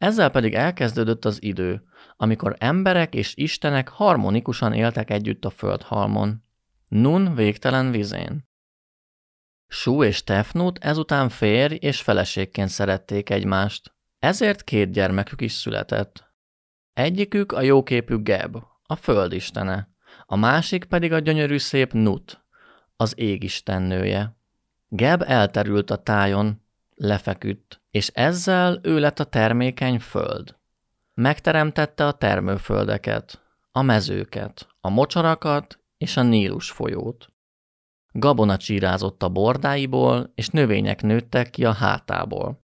[0.02, 1.82] Ezzel pedig elkezdődött az idő,
[2.16, 6.44] amikor emberek és istenek harmonikusan éltek együtt a földhalmon.
[6.88, 8.48] Nun végtelen vizén.
[9.66, 13.94] Sú és Tefnut ezután férj és feleségként szerették egymást.
[14.18, 16.34] Ezért két gyermekük is született.
[16.92, 19.88] Egyikük a jóképű Geb, a földistene,
[20.26, 22.44] a másik pedig a gyönyörű szép Nut,
[22.96, 24.36] az égistennője.
[24.88, 26.61] Geb elterült a tájon,
[27.02, 30.56] lefeküdt, és ezzel ő lett a termékeny föld.
[31.14, 37.32] Megteremtette a termőföldeket, a mezőket, a mocsarakat és a Nílus folyót.
[38.12, 42.64] Gabona csírázott a bordáiból, és növények nőttek ki a hátából.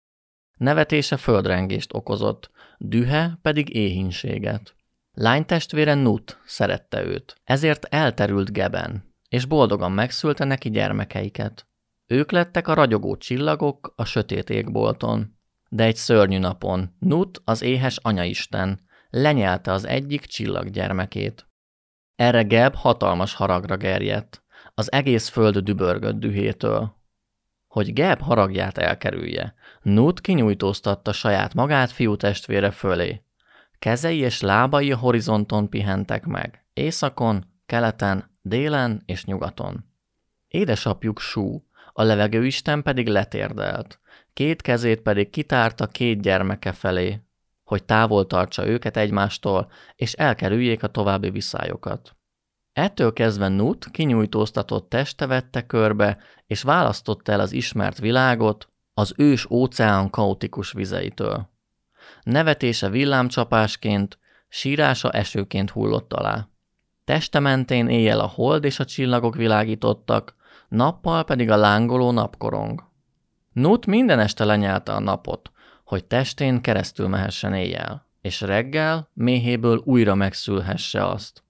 [0.57, 4.75] Nevetése földrengést okozott, dühe pedig éhínséget.
[5.13, 11.67] Lánytestvére Nut szerette őt, ezért elterült Geben, és boldogan megszülte neki gyermekeiket.
[12.07, 15.37] Ők lettek a ragyogó csillagok a sötét égbolton.
[15.69, 21.47] De egy szörnyű napon Nut, az éhes anyaisten, lenyelte az egyik csillaggyermekét.
[22.15, 26.95] Erre Geb hatalmas haragra gerjedt, az egész föld dübörgött dühétől.
[27.67, 33.23] Hogy Geb haragját elkerülje, Nut kinyújtóztatta saját magát fiú testvére fölé.
[33.79, 39.85] Kezei és lábai a horizonton pihentek meg, északon, keleten, délen és nyugaton.
[40.47, 41.65] Édesapjuk Sú,
[41.97, 43.99] a levegőisten pedig letérdelt,
[44.33, 47.21] két kezét pedig kitárta két gyermeke felé,
[47.63, 52.15] hogy távol tartsa őket egymástól, és elkerüljék a további viszályokat.
[52.73, 59.49] Ettől kezdve Nut kinyújtóztatott teste vette körbe, és választotta el az ismert világot az ős
[59.49, 61.49] óceán kaotikus vizeitől.
[62.23, 66.47] Nevetése villámcsapásként, sírása esőként hullott alá.
[67.05, 70.35] Teste mentén éjjel a hold és a csillagok világítottak,
[70.67, 72.83] nappal pedig a lángoló napkorong.
[73.51, 75.51] Nut minden este lenyelte a napot,
[75.83, 81.43] hogy testén keresztül mehessen éjjel, és reggel méhéből újra megszülhesse azt.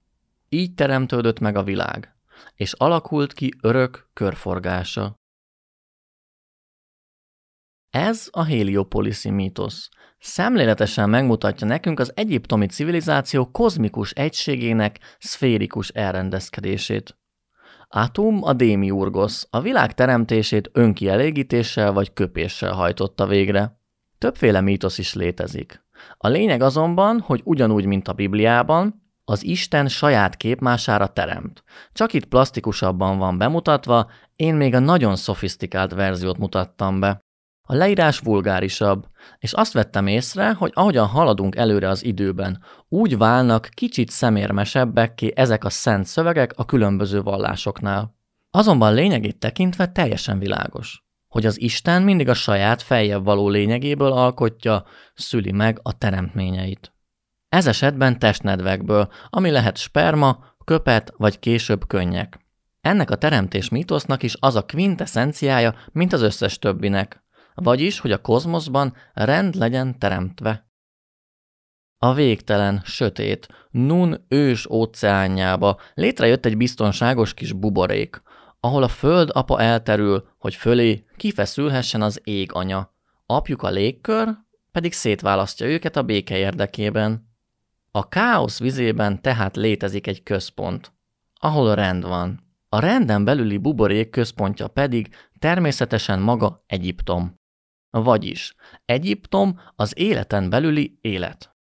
[0.50, 2.16] Így teremtődött meg a világ,
[2.56, 5.16] és alakult ki örök körforgása.
[7.90, 9.90] Ez a heliopoliszi mítosz.
[10.20, 17.18] Szemléletesen megmutatja nekünk az egyiptomi civilizáció kozmikus egységének szférikus elrendezkedését.
[17.98, 23.80] Atum a démiurgosz a világ teremtését önkielégítéssel vagy köpéssel hajtotta végre.
[24.18, 25.86] Többféle mítosz is létezik.
[26.18, 31.64] A lényeg azonban, hogy ugyanúgy, mint a Bibliában, az Isten saját képmására teremt.
[31.94, 37.25] Csak itt plastikusabban van bemutatva, én még a nagyon szofisztikált verziót mutattam be.
[37.68, 39.08] A leírás vulgárisabb,
[39.40, 45.64] és azt vettem észre, hogy ahogyan haladunk előre az időben, úgy válnak kicsit szemérmesebbekké ezek
[45.64, 48.16] a szent szövegek a különböző vallásoknál.
[48.52, 54.86] Azonban lényegét tekintve teljesen világos, hogy az Isten mindig a saját feljebb való lényegéből alkotja,
[55.14, 56.94] szüli meg a teremtményeit.
[57.50, 62.40] Ez esetben testnedvekből, ami lehet sperma, köpet vagy később könnyek.
[62.82, 67.25] Ennek a teremtés mítosznak is az a quintessenciája, mint az összes többinek,
[67.56, 70.70] vagyis, hogy a kozmoszban rend legyen teremtve.
[71.98, 78.22] A végtelen, sötét, Nun ős óceánjába létrejött egy biztonságos kis buborék,
[78.60, 82.94] ahol a föld apa elterül, hogy fölé kifeszülhessen az ég anya.
[83.26, 84.38] Apjuk a légkör
[84.72, 87.30] pedig szétválasztja őket a béke érdekében.
[87.92, 90.94] A káosz vizében tehát létezik egy központ,
[91.34, 92.44] ahol rend van.
[92.70, 97.40] A renden belüli buborék központja pedig természetesen maga Egyiptom.
[98.04, 98.56] Vagyis
[98.86, 101.56] Egyiptom az életen belüli élet.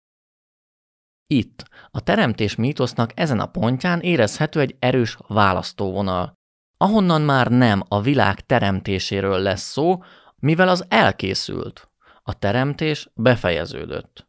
[1.28, 6.40] Itt, a teremtés mítosznak ezen a pontján érezhető egy erős választóvonal,
[6.78, 10.04] ahonnan már nem a világ teremtéséről lesz szó,
[10.36, 11.92] mivel az elkészült.
[12.24, 14.28] A teremtés befejeződött.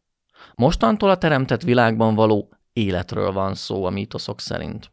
[0.55, 4.91] Mostantól a teremtett világban való életről van szó a mítoszok szerint.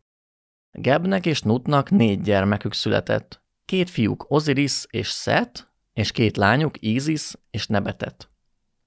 [0.70, 3.42] Gebnek és Nutnak négy gyermekük született.
[3.64, 8.30] Két fiúk Osiris és Set, és két lányuk Isis és Nebetet.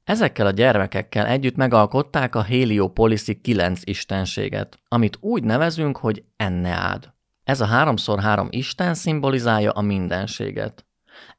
[0.04, 7.14] Ezekkel a gyermekekkel együtt megalkották a Heliopoliszi kilenc istenséget, amit úgy nevezünk, hogy Enneád.
[7.44, 10.86] Ez a háromszor három isten szimbolizálja a mindenséget.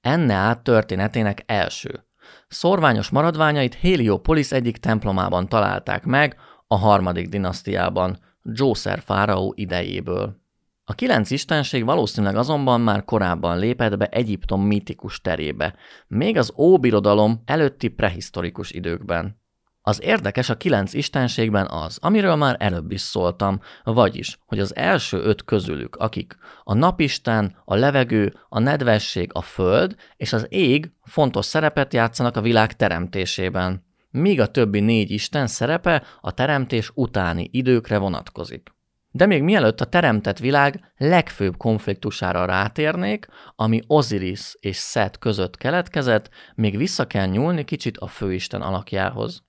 [0.01, 2.07] Enneád történetének első.
[2.49, 10.45] Szorványos maradványait Heliopolis egyik templomában találták meg a harmadik dinasztiában, Djószer fáraó idejéből.
[10.89, 15.75] A kilenc istenség valószínűleg azonban már korábban lépett be Egyiptom mítikus terébe,
[16.07, 19.41] még az óbirodalom előtti prehisztorikus időkben.
[19.81, 25.19] Az érdekes a kilenc istenségben az, amiről már előbb is szóltam, vagyis, hogy az első
[25.19, 31.47] öt közülük, akik a napisten, a levegő, a nedvesség, a föld és az ég fontos
[31.47, 37.99] szerepet játszanak a világ teremtésében, míg a többi négy isten szerepe a teremtés utáni időkre
[37.99, 38.76] vonatkozik.
[39.17, 46.31] De még mielőtt a teremtett világ legfőbb konfliktusára rátérnék, ami Osiris és Set között keletkezett,
[46.55, 49.45] még vissza kell nyúlni kicsit a főisten alakjához.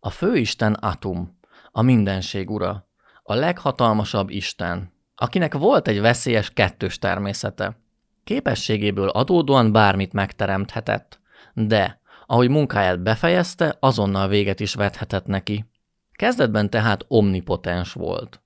[0.00, 1.38] A főisten Atum,
[1.72, 2.88] a mindenség ura,
[3.22, 7.76] a leghatalmasabb Isten, akinek volt egy veszélyes kettős természete.
[8.24, 11.20] Képességéből adódóan bármit megteremthetett,
[11.54, 15.64] de ahogy munkáját befejezte, azonnal véget is vethetett neki.
[16.12, 18.41] Kezdetben tehát omnipotens volt.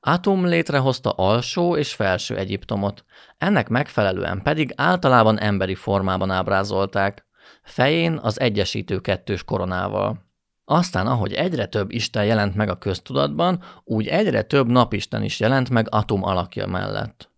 [0.00, 3.04] Atum létrehozta alsó és felső Egyiptomot,
[3.38, 7.26] ennek megfelelően pedig általában emberi formában ábrázolták,
[7.62, 10.28] fején az egyesítő kettős koronával.
[10.64, 15.70] Aztán, ahogy egyre több Isten jelent meg a köztudatban, úgy egyre több napisten is jelent
[15.70, 17.30] meg Atum alakja mellett.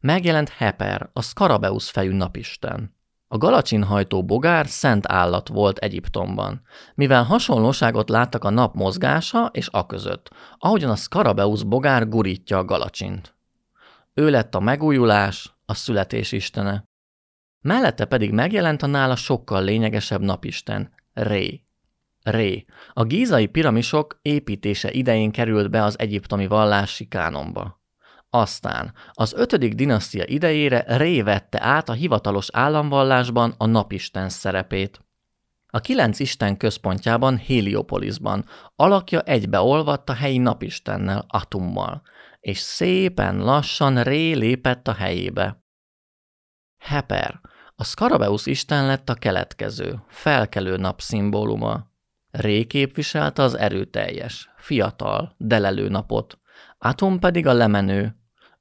[0.00, 2.95] Megjelent Heper, a Skarabeusz fejű napisten.
[3.28, 6.62] A galacsinhajtó bogár szent állat volt Egyiptomban,
[6.94, 12.64] mivel hasonlóságot láttak a nap mozgása és a között, ahogyan a Skarabeusz bogár gurítja a
[12.64, 13.34] galacsint.
[14.14, 16.84] Ő lett a megújulás, a születés istene.
[17.60, 21.64] Mellette pedig megjelent a nála sokkal lényegesebb napisten, Ré.
[22.22, 22.64] Ré.
[22.92, 27.75] A gízai piramisok építése idején került be az egyiptomi vallási kánonba.
[28.36, 35.00] Aztán az ötödik dinasztia idejére Ré vette át a hivatalos államvallásban a napisten szerepét.
[35.66, 42.02] A kilenc isten központjában, Heliopolisban alakja egybeolvadt a helyi napistennel, Atummal,
[42.40, 45.62] és szépen lassan Ré lépett a helyébe.
[46.78, 47.40] Heper,
[47.76, 51.90] a Skarabeusz isten lett a keletkező, felkelő nap szimbóluma.
[52.30, 56.38] Ré képviselte az erőteljes, fiatal, delelő napot,
[56.78, 58.15] Atom pedig a lemenő,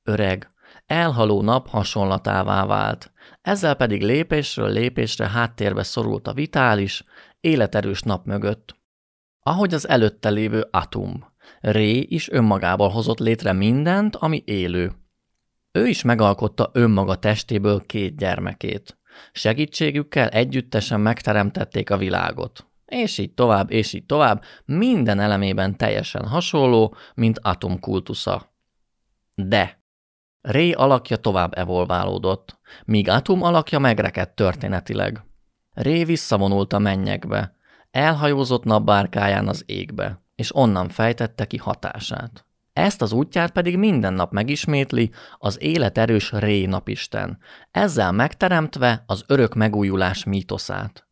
[0.06, 0.52] öreg,
[0.86, 7.04] elhaló nap hasonlatává vált, ezzel pedig lépésről lépésre háttérbe szorult a vitális,
[7.40, 8.76] életerős nap mögött.
[9.40, 14.92] Ahogy az előtte lévő Atum, Ré is önmagából hozott létre mindent, ami élő.
[15.72, 18.98] Ő is megalkotta önmaga testéből két gyermekét.
[19.32, 22.68] Segítségükkel együttesen megteremtették a világot.
[22.86, 28.54] És így tovább, és így tovább, minden elemében teljesen hasonló, mint Atom kultusza.
[29.36, 29.84] De
[30.46, 35.24] Ré alakja tovább evolválódott, míg Atum alakja megrekedt történetileg.
[35.74, 37.56] Ré visszavonult a mennyekbe,
[37.92, 42.46] elhajózott napbárkáján az égbe, és onnan fejtette ki hatását.
[42.74, 47.38] Ezt az útját pedig minden nap megismétli az életerős Ré napisten,
[47.72, 51.08] ezzel megteremtve az örök megújulás mítoszát.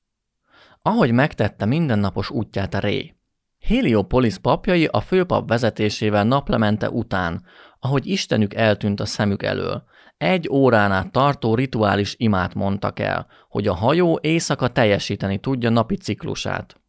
[0.82, 3.16] Ahogy megtette mindennapos útját a Ré.
[3.62, 7.44] Heliopolis papjai a főpap vezetésével naplemente után
[7.84, 9.84] ahogy Istenük eltűnt a szemük elől.
[10.18, 15.96] Egy órán át tartó rituális imát mondtak el, hogy a hajó éjszaka teljesíteni tudja napi
[15.96, 16.82] ciklusát.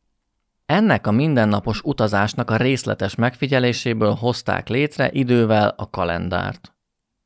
[0.67, 6.75] Ennek a mindennapos utazásnak a részletes megfigyeléséből hozták létre idővel a kalendárt.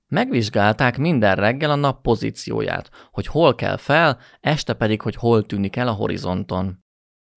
[0.06, 5.76] Megvizsgálták minden reggel a nap pozícióját, hogy hol kell fel, este pedig, hogy hol tűnik
[5.76, 6.84] el a horizonton.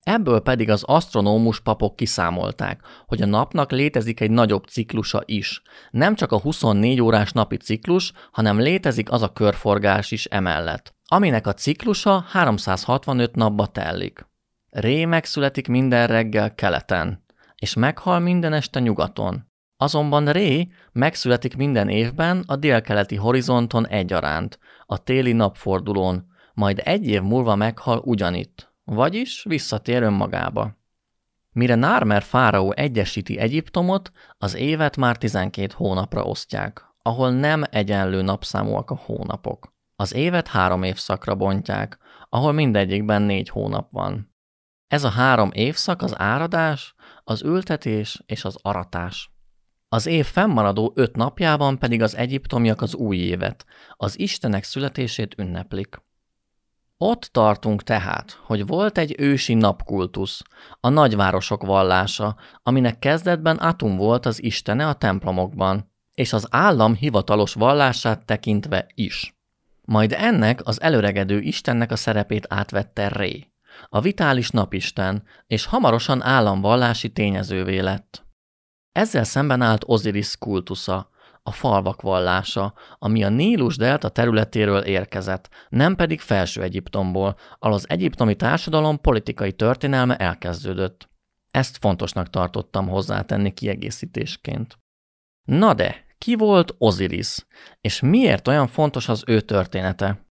[0.03, 5.61] Ebből pedig az asztronómus papok kiszámolták, hogy a napnak létezik egy nagyobb ciklusa is.
[5.91, 11.47] Nem csak a 24 órás napi ciklus, hanem létezik az a körforgás is emellett, aminek
[11.47, 14.29] a ciklusa 365 napba tellik.
[14.69, 17.23] Ré megszületik minden reggel keleten,
[17.55, 19.49] és meghal minden este nyugaton.
[19.77, 27.21] Azonban Ré megszületik minden évben a délkeleti horizonton egyaránt, a téli napfordulón, majd egy év
[27.21, 30.79] múlva meghal ugyanitt, vagyis visszatér önmagába.
[31.51, 38.89] Mire Nármer fáraó egyesíti Egyiptomot, az évet már 12 hónapra osztják, ahol nem egyenlő napszámúak
[38.89, 39.73] a hónapok.
[39.95, 41.97] Az évet három évszakra bontják,
[42.29, 44.35] ahol mindegyikben négy hónap van.
[44.87, 49.31] Ez a három évszak az áradás, az ültetés és az aratás.
[49.89, 53.65] Az év fennmaradó öt napjában pedig az egyiptomiak az új évet,
[53.95, 56.01] az Istenek születését ünneplik.
[57.03, 60.41] Ott tartunk tehát, hogy volt egy ősi napkultusz,
[60.79, 67.53] a nagyvárosok vallása, aminek kezdetben Atum volt az istene a templomokban, és az állam hivatalos
[67.53, 69.35] vallását tekintve is.
[69.81, 73.51] Majd ennek az előregedő istennek a szerepét átvette Ré,
[73.89, 78.25] a vitális napisten, és hamarosan államvallási tényezővé lett.
[78.91, 81.09] Ezzel szemben állt Osiris kultusza,
[81.43, 87.89] a falvak vallása, ami a Nílus delta területéről érkezett, nem pedig felső Egyiptomból, ahol az
[87.89, 91.09] egyiptomi társadalom politikai történelme elkezdődött.
[91.51, 94.77] Ezt fontosnak tartottam hozzátenni kiegészítésként.
[95.43, 97.45] Na de, ki volt Osiris,
[97.81, 100.30] és miért olyan fontos az ő története?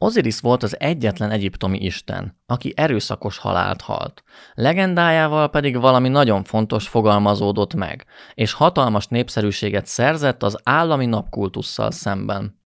[0.00, 4.22] Osiris volt az egyetlen egyiptomi isten, aki erőszakos halált halt.
[4.54, 12.62] Legendájával pedig valami nagyon fontos fogalmazódott meg, és hatalmas népszerűséget szerzett az állami napkultusszal szemben.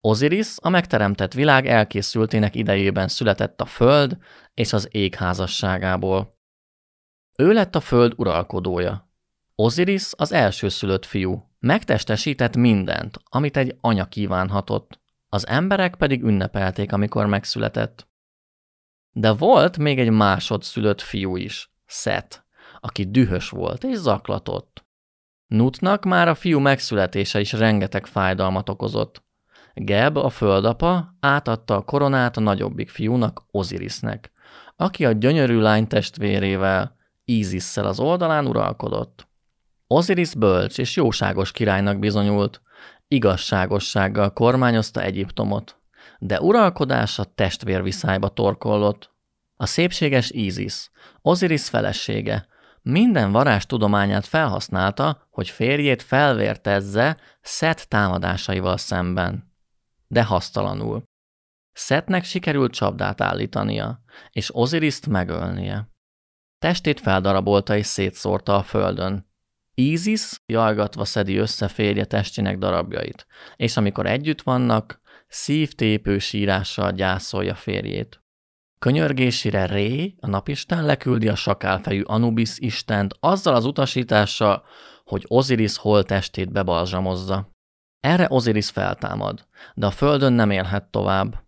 [0.00, 4.16] Osiris a megteremtett világ elkészültének idejében született a föld
[4.54, 6.38] és az ég házasságából.
[7.38, 9.10] Ő lett a föld uralkodója.
[9.54, 11.50] Osiris az első szülött fiú.
[11.58, 15.01] Megtestesített mindent, amit egy anya kívánhatott.
[15.34, 18.08] Az emberek pedig ünnepelték, amikor megszületett.
[19.10, 22.44] De volt még egy másodszülött fiú is, Szet,
[22.80, 24.84] aki dühös volt és zaklatott.
[25.46, 29.24] Nutnak már a fiú megszületése is rengeteg fájdalmat okozott.
[29.74, 34.32] Geb, a földapa, átadta a koronát a nagyobbik fiúnak, Osirisnek,
[34.76, 39.28] aki a gyönyörű lány testvérével, Ízisszel az oldalán uralkodott.
[39.86, 42.62] Osiris bölcs és jóságos királynak bizonyult,
[43.12, 45.76] igazságossággal kormányozta Egyiptomot,
[46.18, 49.10] de uralkodása testvérviszályba torkollott.
[49.56, 50.90] A szépséges Ízis,
[51.22, 52.46] Osiris felesége,
[52.82, 59.52] minden varázs tudományát felhasználta, hogy férjét felvértezze Szet támadásaival szemben.
[60.08, 61.02] De hasztalanul.
[61.72, 64.00] Szetnek sikerült csapdát állítania,
[64.30, 65.88] és Osiriszt megölnie.
[66.58, 69.31] Testét feldarabolta és szétszórta a földön.
[69.74, 78.22] Ízis jajgatva szedi össze férje testének darabjait, és amikor együtt vannak, szívtépő sírással gyászolja férjét.
[78.78, 84.64] Könyörgésére Ré, a napisten leküldi a sakálfejű Anubis istent azzal az utasítással,
[85.04, 87.50] hogy Osiris holtestét bebalzsamozza.
[88.00, 91.44] Erre Osiris feltámad, de a földön nem élhet tovább.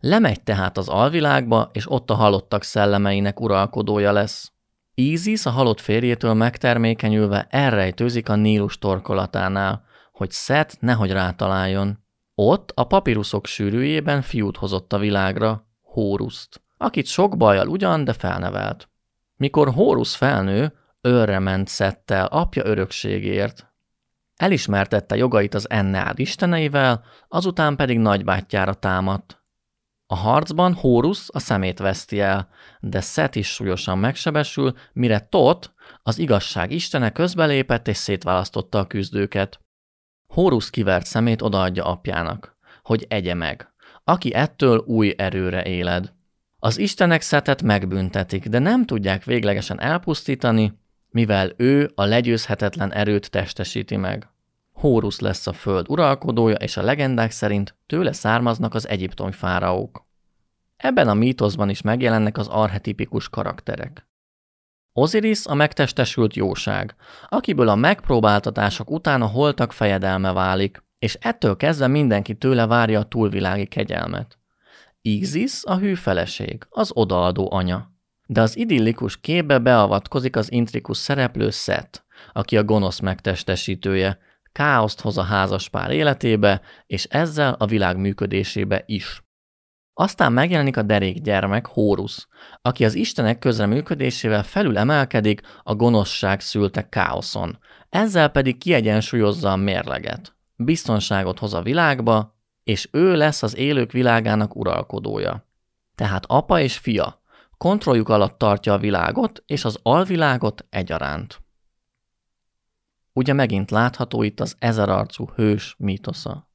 [0.00, 4.51] Lemegy tehát az alvilágba, és ott a halottak szellemeinek uralkodója lesz.
[4.94, 11.98] Ízis a halott férjétől megtermékenyülve elrejtőzik a Nílus torkolatánál, hogy Szet nehogy rátaláljon.
[12.34, 18.88] Ott a papiruszok sűrűjében fiút hozott a világra, Hóruszt, akit sok bajjal ugyan, de felnevelt.
[19.36, 23.72] Mikor Hórusz felnő, őrre ment Szettel apja örökségért.
[24.36, 29.41] Elismertette jogait az Enneád isteneivel, azután pedig nagybátyjára támadt.
[30.12, 32.48] A harcban Hórusz a szemét veszti el,
[32.80, 39.60] de Szet is súlyosan megsebesül, mire Tot, az igazság istene közbelépett és szétválasztotta a küzdőket.
[40.26, 43.72] Hórusz kivert szemét odaadja apjának, hogy egye meg,
[44.04, 46.12] aki ettől új erőre éled.
[46.58, 53.96] Az istenek Szetet megbüntetik, de nem tudják véglegesen elpusztítani, mivel ő a legyőzhetetlen erőt testesíti
[53.96, 54.31] meg.
[54.82, 60.06] Hórusz lesz a föld uralkodója, és a legendák szerint tőle származnak az egyiptomi fáraók.
[60.76, 64.06] Ebben a mítoszban is megjelennek az arhetipikus karakterek.
[64.92, 66.94] Osiris a megtestesült jóság,
[67.28, 73.08] akiből a megpróbáltatások után a holtak fejedelme válik, és ettől kezdve mindenki tőle várja a
[73.08, 74.38] túlvilági kegyelmet.
[75.00, 77.92] Isis a hű feleség, az odaadó anya.
[78.26, 84.18] De az idillikus képbe beavatkozik az intrikus szereplő Szet, aki a gonosz megtestesítője,
[84.52, 89.22] káoszt hoz a házaspár életébe, és ezzel a világ működésébe is.
[89.94, 92.28] Aztán megjelenik a derék gyermek, Hórusz,
[92.62, 100.34] aki az istenek közreműködésével felül emelkedik a gonoszság szülte káoszon, ezzel pedig kiegyensúlyozza a mérleget.
[100.56, 105.46] Biztonságot hoz a világba, és ő lesz az élők világának uralkodója.
[105.94, 107.22] Tehát apa és fia
[107.62, 111.42] kontrolljuk alatt tartja a világot és az alvilágot egyaránt.
[113.12, 116.50] Ugye megint látható itt az ezerarcú hős mítosza.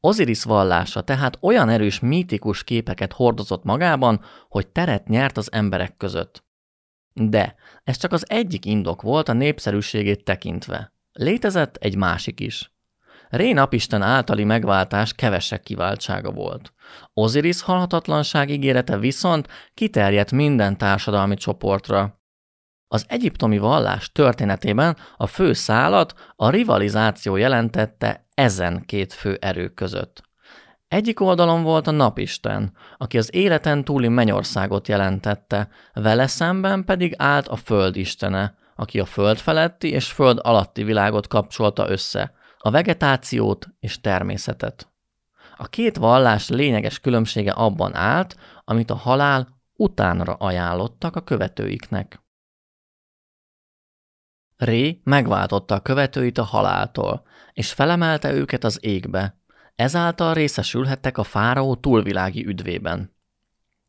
[0.00, 6.44] Osiris vallása tehát olyan erős mítikus képeket hordozott magában, hogy teret nyert az emberek között.
[7.12, 7.54] De
[7.84, 10.92] ez csak az egyik indok volt a népszerűségét tekintve.
[11.12, 12.72] Létezett egy másik is.
[13.28, 16.72] Ré napisten általi megváltás kevesek kiváltsága volt.
[17.14, 22.19] Osiris halhatatlanság ígérete viszont kiterjedt minden társadalmi csoportra.
[22.92, 30.22] Az egyiptomi vallás történetében a fő szálat a rivalizáció jelentette ezen két fő erő között.
[30.88, 37.48] Egyik oldalon volt a napisten, aki az életen túli mennyországot jelentette, vele szemben pedig állt
[37.48, 43.66] a föld istene, aki a föld feletti és föld alatti világot kapcsolta össze, a vegetációt
[43.80, 44.88] és természetet.
[45.56, 52.19] A két vallás lényeges különbsége abban állt, amit a halál utánra ajánlottak a követőiknek.
[54.60, 59.38] Ré megváltotta a követőit a haláltól, és felemelte őket az égbe.
[59.74, 63.16] Ezáltal részesülhettek a fáraó túlvilági üdvében.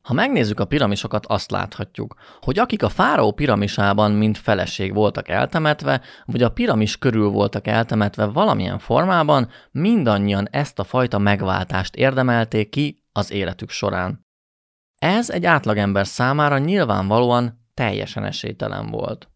[0.01, 6.01] Ha megnézzük a piramisokat, azt láthatjuk, hogy akik a fáraó piramisában mint feleség voltak eltemetve,
[6.25, 13.03] vagy a piramis körül voltak eltemetve valamilyen formában, mindannyian ezt a fajta megváltást érdemelték ki
[13.11, 14.25] az életük során.
[14.97, 19.30] Ez egy átlagember számára nyilvánvalóan teljesen esélytelen volt.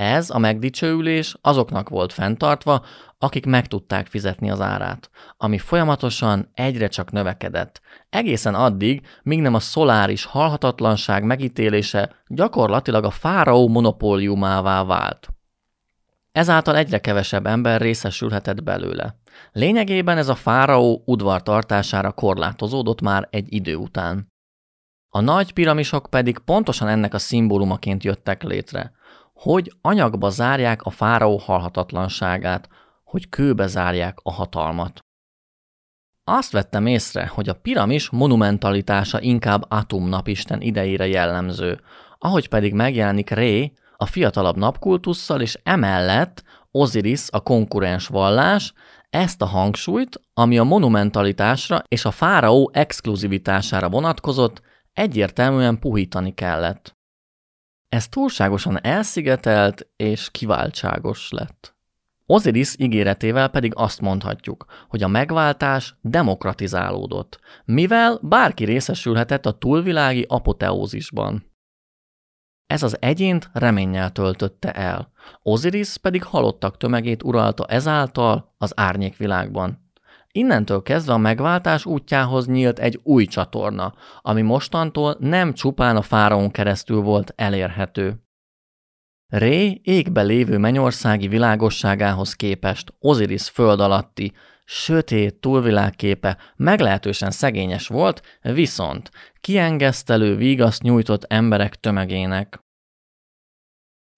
[0.00, 2.84] Ez a megdicsőülés azoknak volt fenntartva,
[3.18, 7.80] akik meg tudták fizetni az árát, ami folyamatosan egyre csak növekedett,
[8.10, 15.28] egészen addig, míg nem a szoláris halhatatlanság megítélése gyakorlatilag a fáraó monopóliumává vált.
[16.32, 19.20] Ezáltal egyre kevesebb ember részesülhetett belőle.
[19.52, 24.32] Lényegében ez a fáraó udvar tartására korlátozódott már egy idő után.
[25.08, 28.98] A nagy piramisok pedig pontosan ennek a szimbólumaként jöttek létre,
[29.40, 32.68] hogy anyagba zárják a fáraó halhatatlanságát,
[33.04, 35.00] hogy kőbe zárják a hatalmat.
[36.24, 41.80] Azt vettem észre, hogy a piramis monumentalitása inkább Atum napisten idejére jellemző,
[42.18, 48.72] ahogy pedig megjelenik Ré, a fiatalabb napkultusszal, és emellett Osiris, a konkurens vallás,
[49.10, 54.62] ezt a hangsúlyt, ami a monumentalitásra és a fáraó exkluzivitására vonatkozott,
[54.92, 56.98] egyértelműen puhítani kellett.
[57.90, 61.74] Ez túlságosan elszigetelt és kiváltságos lett.
[62.26, 71.52] Osiris ígéretével pedig azt mondhatjuk, hogy a megváltás demokratizálódott, mivel bárki részesülhetett a túlvilági apoteózisban.
[72.66, 75.12] Ez az egyént reménnyel töltötte el,
[75.42, 79.89] Osiris pedig halottak tömegét uralta ezáltal az árnyékvilágban.
[80.32, 86.50] Innentől kezdve a megváltás útjához nyílt egy új csatorna, ami mostantól nem csupán a fáraón
[86.50, 88.24] keresztül volt elérhető.
[89.26, 94.32] Ré égbe lévő mennyországi világosságához képest Osiris föld alatti,
[94.64, 99.10] sötét túlvilágképe meglehetősen szegényes volt, viszont
[99.40, 102.64] kiengesztelő vígaszt nyújtott emberek tömegének.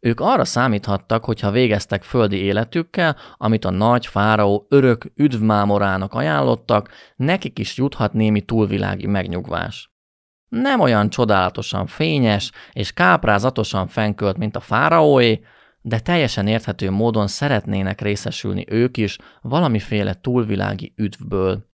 [0.05, 6.91] Ők arra számíthattak, hogy ha végeztek földi életükkel, amit a nagy fáraó örök üdvmámorának ajánlottak,
[7.17, 9.93] nekik is juthat némi túlvilági megnyugvás.
[10.49, 15.45] Nem olyan csodálatosan fényes és káprázatosan fenkölt, mint a fáraóé,
[15.81, 21.71] de teljesen érthető módon szeretnének részesülni ők is valamiféle túlvilági üdvből.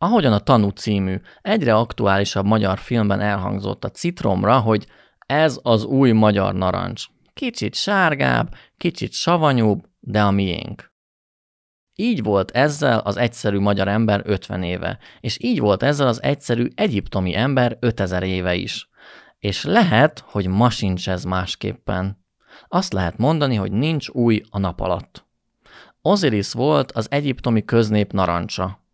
[0.00, 4.86] Ahogyan a Tanú című, egyre aktuálisabb magyar filmben elhangzott a citromra, hogy
[5.28, 7.04] ez az új magyar narancs.
[7.34, 10.92] Kicsit sárgább, kicsit savanyúbb, de a miénk.
[11.94, 16.68] Így volt ezzel az egyszerű magyar ember 50 éve, és így volt ezzel az egyszerű
[16.74, 18.88] egyiptomi ember 5000 éve is.
[19.38, 22.24] És lehet, hogy ma sincs ez másképpen.
[22.68, 25.26] Azt lehet mondani, hogy nincs új a nap alatt.
[26.02, 28.84] Osiris volt az egyiptomi köznép narancsa.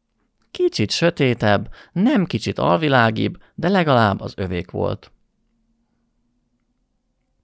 [0.50, 5.12] Kicsit sötétebb, nem kicsit alvilágibb, de legalább az övék volt.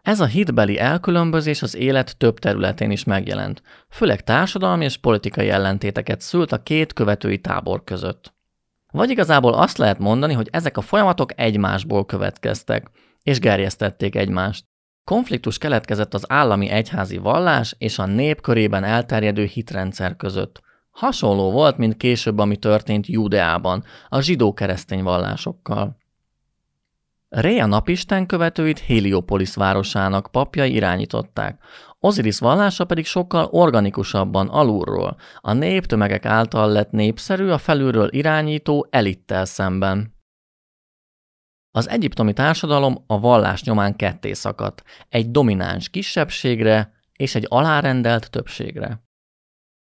[0.03, 6.21] Ez a hitbeli elkülönbözés az élet több területén is megjelent, főleg társadalmi és politikai ellentéteket
[6.21, 8.35] szült a két követői tábor között.
[8.93, 12.91] Vagy igazából azt lehet mondani, hogy ezek a folyamatok egymásból következtek,
[13.23, 14.65] és gerjesztették egymást.
[15.05, 20.61] Konfliktus keletkezett az állami egyházi vallás és a nép körében elterjedő hitrendszer között.
[20.91, 25.97] Hasonló volt, mint később, ami történt Judeában, a zsidó-keresztény vallásokkal.
[27.31, 31.63] Réa napisten követőit Heliopolis városának papjai irányították,
[31.99, 39.45] Osiris vallása pedig sokkal organikusabban alulról, a néptömegek által lett népszerű a felülről irányító elittel
[39.45, 40.15] szemben.
[41.71, 49.10] Az egyiptomi társadalom a vallás nyomán ketté szakadt, egy domináns kisebbségre és egy alárendelt többségre.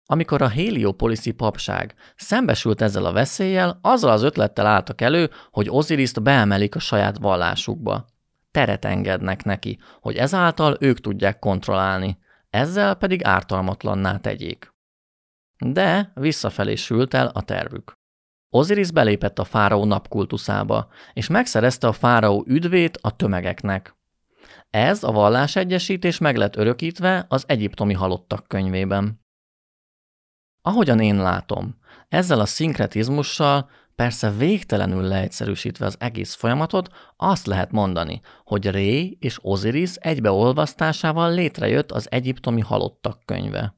[0.09, 6.23] Amikor a Heliopoliszi papság szembesült ezzel a veszéllyel, azzal az ötlettel álltak elő, hogy Osiriszt
[6.23, 8.05] beemelik a saját vallásukba.
[8.51, 12.17] Teret engednek neki, hogy ezáltal ők tudják kontrollálni,
[12.49, 14.73] ezzel pedig ártalmatlanná tegyék.
[15.57, 17.93] De visszafelé sült el a tervük.
[18.49, 23.95] Osiris belépett a fáraó napkultuszába, és megszerezte a fáraó üdvét a tömegeknek.
[24.69, 29.25] Ez a vallásegyesítés meg lett örökítve az egyiptomi halottak könyvében.
[30.67, 31.75] Ahogyan én látom,
[32.09, 39.39] ezzel a szinkretizmussal, persze végtelenül leegyszerűsítve az egész folyamatot, azt lehet mondani, hogy Ré és
[39.41, 43.75] Osiris egybeolvasztásával létrejött az egyiptomi halottak könyve.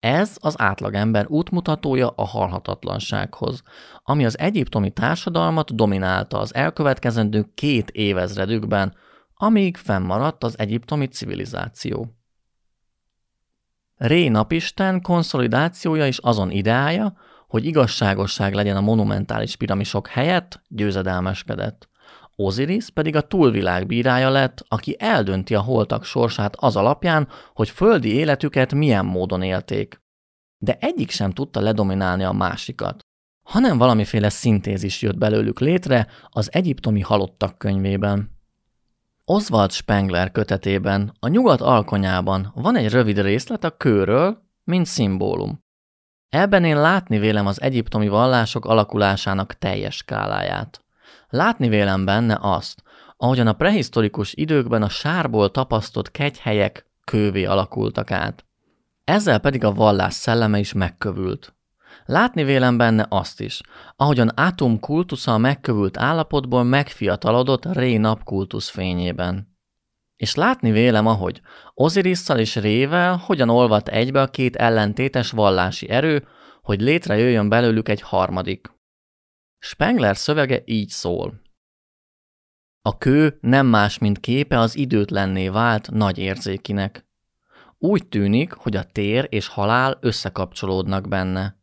[0.00, 3.62] Ez az átlagember útmutatója a halhatatlansághoz,
[4.02, 8.94] ami az egyiptomi társadalmat dominálta az elkövetkezendő két évezredükben,
[9.34, 12.19] amíg fennmaradt az egyiptomi civilizáció.
[14.00, 17.16] Ré napisten konszolidációja is azon ideája,
[17.48, 21.88] hogy igazságosság legyen a monumentális piramisok helyett, győzedelmeskedett.
[22.36, 28.14] Osiris pedig a túlvilág bírája lett, aki eldönti a holtak sorsát az alapján, hogy földi
[28.14, 30.00] életüket milyen módon élték.
[30.58, 33.00] De egyik sem tudta ledominálni a másikat,
[33.42, 38.39] hanem valamiféle szintézis jött belőlük létre az egyiptomi halottak könyvében.
[39.32, 45.64] Oswald Spengler kötetében, a nyugat alkonyában van egy rövid részlet a kőről, mint szimbólum.
[46.28, 50.84] Ebben én látni vélem az egyiptomi vallások alakulásának teljes skáláját.
[51.28, 52.82] Látni vélem benne azt,
[53.16, 58.44] ahogyan a prehisztorikus időkben a sárból tapasztott kegyhelyek kővé alakultak át.
[59.04, 61.54] Ezzel pedig a vallás szelleme is megkövült.
[62.10, 63.60] Látni vélem benne azt is,
[63.96, 69.58] ahogyan Atum kultusza a megkövült állapotból megfiatalodott Ré napkultusz fényében.
[70.16, 71.40] És látni vélem, ahogy
[71.74, 76.26] Ozirisszal és Rével hogyan olvadt egybe a két ellentétes vallási erő,
[76.62, 78.68] hogy létrejöjjön belőlük egy harmadik.
[79.58, 81.40] Spengler szövege így szól.
[82.82, 87.08] A kő nem más, mint képe az időtlenné vált nagy érzékinek.
[87.78, 91.59] Úgy tűnik, hogy a tér és halál összekapcsolódnak benne.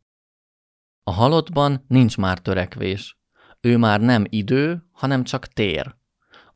[1.07, 3.17] A halottban nincs már törekvés.
[3.61, 5.95] Ő már nem idő, hanem csak tér.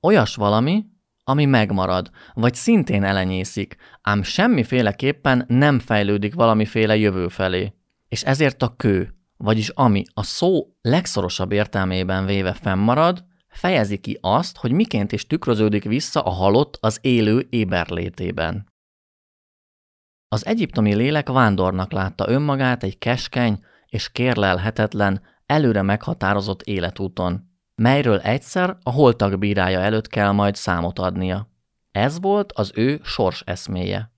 [0.02, 0.86] Olyas valami,
[1.24, 7.74] ami megmarad, vagy szintén elenyészik, ám semmiféleképpen nem fejlődik valamiféle jövő felé.
[8.08, 14.58] És ezért a kő, vagyis ami a szó legszorosabb értelmében véve fennmarad, fejezi ki azt,
[14.58, 18.72] hogy miként is tükröződik vissza a halott az élő éberlétében.
[20.28, 23.60] Az egyiptomi lélek vándornak látta önmagát egy keskeny
[23.92, 31.50] és kérlelhetetlen, előre meghatározott életúton, melyről egyszer a holtak bírája előtt kell majd számot adnia.
[31.92, 34.12] Ez volt az ő sors eszméje.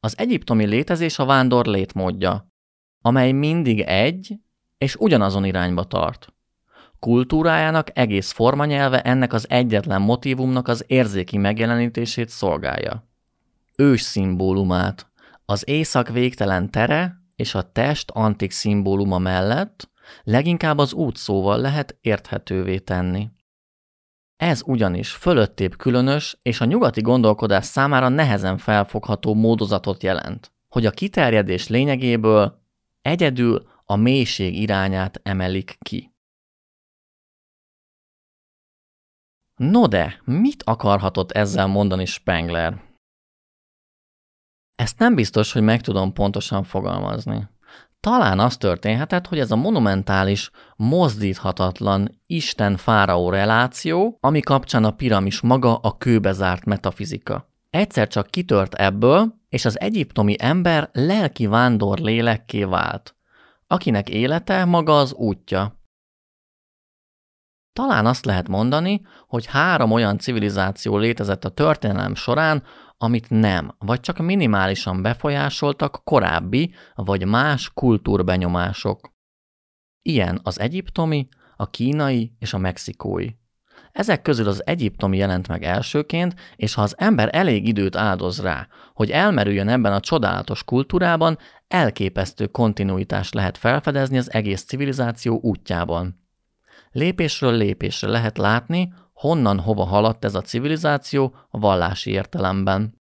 [0.00, 2.52] Az egyiptomi létezés a vándor létmódja,
[3.00, 4.34] amely mindig egy
[4.78, 6.32] és ugyanazon irányba tart.
[6.98, 13.08] Kultúrájának egész formanyelve ennek az egyetlen motivumnak az érzéki megjelenítését szolgálja.
[13.76, 15.10] Ős szimbólumát,
[15.44, 19.90] az éjszak végtelen tere és a test antik szimbóluma mellett
[20.22, 23.30] leginkább az útszóval lehet érthetővé tenni.
[24.36, 30.90] Ez ugyanis fölöttébb különös és a nyugati gondolkodás számára nehezen felfogható módozatot jelent, hogy a
[30.90, 32.62] kiterjedés lényegéből
[33.02, 36.14] egyedül a mélység irányát emelik ki.
[39.56, 42.87] No de, mit akarhatott ezzel mondani Spengler?
[44.78, 47.48] Ezt nem biztos, hogy meg tudom pontosan fogalmazni.
[48.00, 55.76] Talán az történhetett, hogy ez a monumentális, mozdíthatatlan Isten-fáraó reláció, ami kapcsán a piramis maga
[55.76, 57.52] a kőbe zárt metafizika.
[57.70, 63.16] Egyszer csak kitört ebből, és az egyiptomi ember lelki vándor lélekké vált,
[63.66, 65.76] akinek élete maga az útja.
[67.72, 72.62] Talán azt lehet mondani, hogy három olyan civilizáció létezett a történelem során,
[72.98, 79.12] amit nem, vagy csak minimálisan befolyásoltak korábbi vagy más kultúrbenyomások.
[80.02, 83.28] Ilyen az egyiptomi, a kínai és a mexikói.
[83.92, 88.68] Ezek közül az egyiptomi jelent meg elsőként, és ha az ember elég időt áldoz rá,
[88.94, 91.38] hogy elmerüljön ebben a csodálatos kultúrában,
[91.68, 96.26] elképesztő kontinuitást lehet felfedezni az egész civilizáció útjában.
[96.90, 103.00] Lépésről lépésre lehet látni, honnan hova haladt ez a civilizáció a vallási értelemben.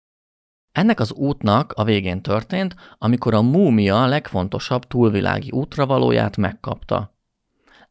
[0.72, 7.18] Ennek az útnak a végén történt, amikor a múmia legfontosabb túlvilági útravalóját megkapta.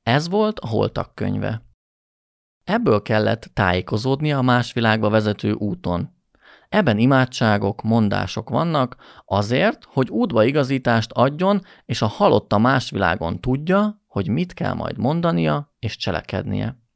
[0.02, 1.62] Ez volt a holtak könyve.
[2.64, 6.16] Ebből kellett tájékozódnia a más világba vezető úton.
[6.68, 13.40] Ebben imádságok, mondások vannak azért, hogy útba igazítást adjon, és a halott a más világon
[13.40, 16.87] tudja, hogy mit kell majd mondania és cselekednie.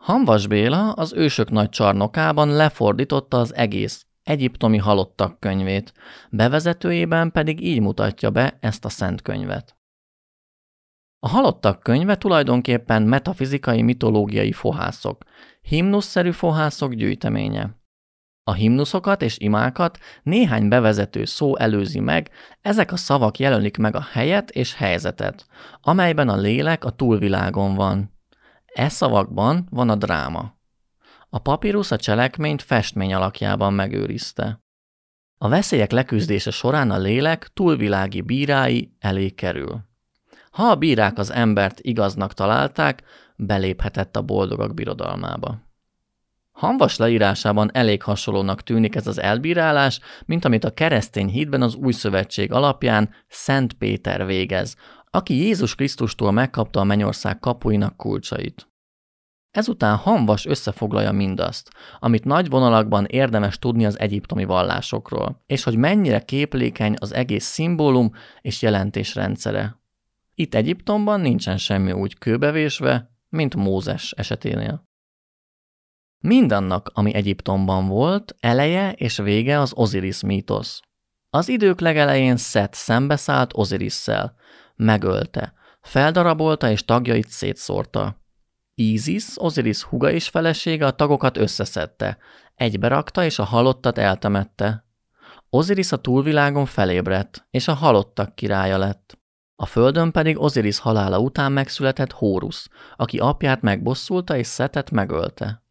[0.00, 5.92] Hanvas Béla az ősök nagy csarnokában lefordította az egész egyiptomi halottak könyvét,
[6.30, 9.76] bevezetőjében pedig így mutatja be ezt a szent könyvet.
[11.18, 15.24] A halottak könyve tulajdonképpen metafizikai mitológiai fohászok,
[15.62, 17.78] himnuszszerű fohászok gyűjteménye.
[18.44, 22.30] A himnuszokat és imákat néhány bevezető szó előzi meg,
[22.60, 25.46] ezek a szavak jelenik meg a helyet és helyzetet,
[25.80, 28.18] amelyben a lélek a túlvilágon van.
[28.74, 30.58] E szavakban van a dráma.
[31.28, 34.62] A papírus a cselekményt festmény alakjában megőrizte.
[35.38, 39.88] A veszélyek leküzdése során a lélek túlvilági bírái elé kerül.
[40.50, 43.02] Ha a bírák az embert igaznak találták,
[43.36, 45.68] beléphetett a boldogak birodalmába.
[46.50, 51.92] Hanvas leírásában elég hasonlónak tűnik ez az elbírálás, mint amit a keresztény hitben az új
[51.92, 54.76] szövetség alapján Szent Péter végez,
[55.10, 58.68] aki Jézus Krisztustól megkapta a mennyország kapuinak kulcsait.
[59.50, 66.24] Ezután Hanvas összefoglalja mindazt, amit nagy vonalakban érdemes tudni az egyiptomi vallásokról, és hogy mennyire
[66.24, 69.80] képlékeny az egész szimbólum és jelentésrendszere.
[70.34, 74.88] Itt Egyiptomban nincsen semmi úgy kőbevésve, mint Mózes eseténél.
[76.18, 80.80] Mindannak, ami Egyiptomban volt, eleje és vége az Osiris mítosz.
[81.30, 84.34] Az idők legelején Szet szembeszállt Osirisszel,
[84.80, 88.20] megölte, feldarabolta és tagjait szétszórta.
[88.74, 92.18] Isis, Osiris huga és felesége a tagokat összeszedte,
[92.54, 94.84] egyberakta és a halottat eltemette.
[95.50, 99.18] Osiris a túlvilágon felébredt, és a halottak királya lett.
[99.56, 105.62] A földön pedig Osiris halála után megszületett Hórusz, aki apját megbosszulta és Szetet megölte.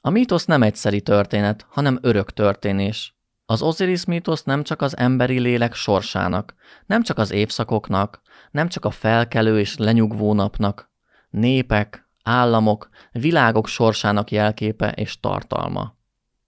[0.00, 3.16] A mítosz nem egyszeri történet, hanem örök történés.
[3.46, 6.54] Az Osiris mítosz nem csak az emberi lélek sorsának,
[6.86, 8.20] nem csak az évszakoknak,
[8.56, 10.90] nem csak a felkelő és lenyugvó napnak,
[11.30, 15.94] népek, államok, világok sorsának jelképe és tartalma.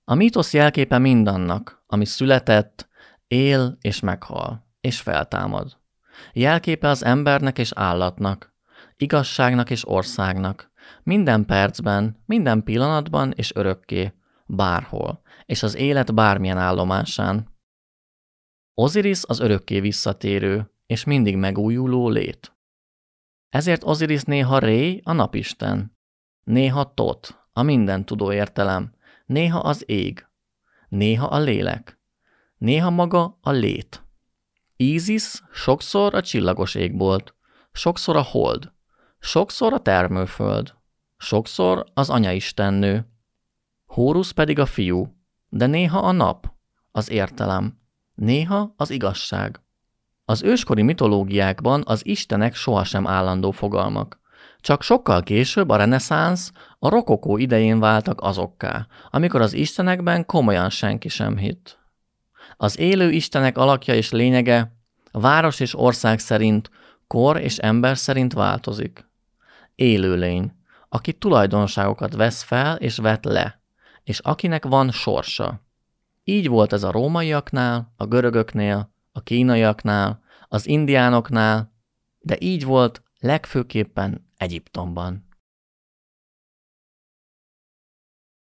[0.05, 2.89] A mítosz jelképe mindannak, ami született,
[3.27, 5.77] él és meghal, és feltámad.
[6.33, 8.55] Jelképe az embernek és állatnak,
[8.97, 10.71] igazságnak és országnak,
[11.03, 14.13] minden percben, minden pillanatban és örökké,
[14.47, 17.57] bárhol, és az élet bármilyen állomásán.
[18.75, 22.57] Osiris az örökké visszatérő, és mindig megújuló lét.
[23.49, 25.97] Ezért Osiris néha Ré, a napisten,
[26.45, 28.95] néha Tot, a minden tudó értelem,
[29.27, 30.27] néha az ég,
[30.89, 32.01] néha a lélek,
[32.57, 34.03] néha maga a lét.
[34.77, 37.35] Ízis sokszor a csillagos égbolt,
[37.73, 38.73] sokszor a hold,
[39.19, 40.75] sokszor a termőföld,
[41.17, 43.07] sokszor az anyaistennő,
[43.87, 45.17] Hórusz pedig a fiú,
[45.49, 46.53] de néha a nap,
[46.91, 47.81] az értelem,
[48.15, 49.63] néha az igazság.
[50.31, 54.21] Az őskori mitológiákban az istenek sohasem állandó fogalmak.
[54.61, 61.09] Csak sokkal később a reneszánsz, a rokokó idején váltak azokká, amikor az istenekben komolyan senki
[61.09, 61.79] sem hitt.
[62.57, 64.73] Az élő istenek alakja és lényege
[65.13, 66.71] város és ország szerint,
[67.07, 69.11] kor és ember szerint változik.
[69.75, 70.53] Élőlény,
[70.89, 73.63] aki tulajdonságokat vesz fel és vet le,
[74.05, 75.63] és akinek van sorsa.
[76.25, 81.73] Így volt ez a rómaiaknál, a görögöknél, a kínaiaknál, az indiánoknál,
[82.19, 85.27] de így volt legfőképpen Egyiptomban.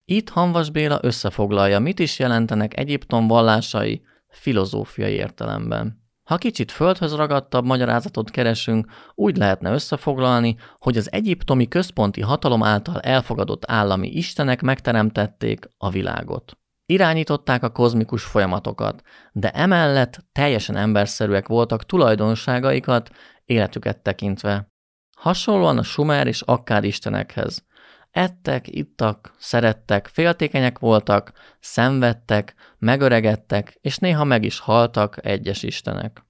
[0.04, 5.98] Itt Hanvas Béla összefoglalja, mit is jelentenek Egyiptom vallásai filozófiai értelemben.
[6.22, 13.00] Ha kicsit földhöz ragadtabb magyarázatot keresünk, úgy lehetne összefoglalni, hogy az egyiptomi központi hatalom által
[13.00, 16.59] elfogadott állami istenek megteremtették a világot.
[16.90, 23.10] Irányították a kozmikus folyamatokat, de emellett teljesen emberszerűek voltak tulajdonságaikat,
[23.44, 24.68] életüket tekintve.
[25.16, 27.64] Hasonlóan a sumer és akkád istenekhez.
[28.10, 36.24] Ettek, ittak, szerettek, féltékenyek voltak, szenvedtek, megöregedtek, és néha meg is haltak egyes istenek.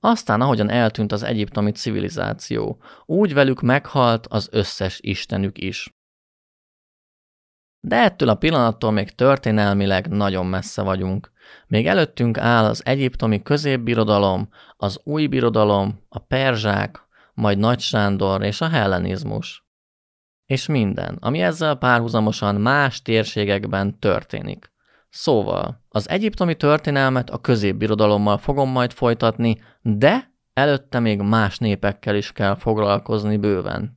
[0.00, 5.95] Aztán, ahogyan eltűnt az egyiptomi civilizáció, úgy velük meghalt az összes istenük is.
[7.86, 11.32] De ettől a pillanattól még történelmileg nagyon messze vagyunk.
[11.66, 18.60] Még előttünk áll az egyiptomi középbirodalom, az új birodalom, a perzsák, majd Nagy Sándor és
[18.60, 19.66] a hellenizmus.
[20.46, 24.72] És minden, ami ezzel párhuzamosan más térségekben történik.
[25.08, 32.32] Szóval, az egyiptomi történelmet a középbirodalommal fogom majd folytatni, de előtte még más népekkel is
[32.32, 33.95] kell foglalkozni bőven.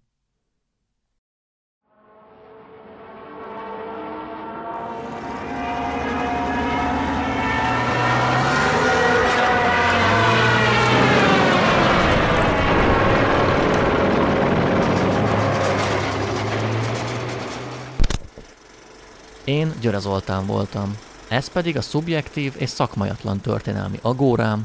[19.49, 20.97] Én Györe Zoltán voltam.
[21.29, 24.63] Ez pedig a szubjektív és szakmajatlan történelmi agórám,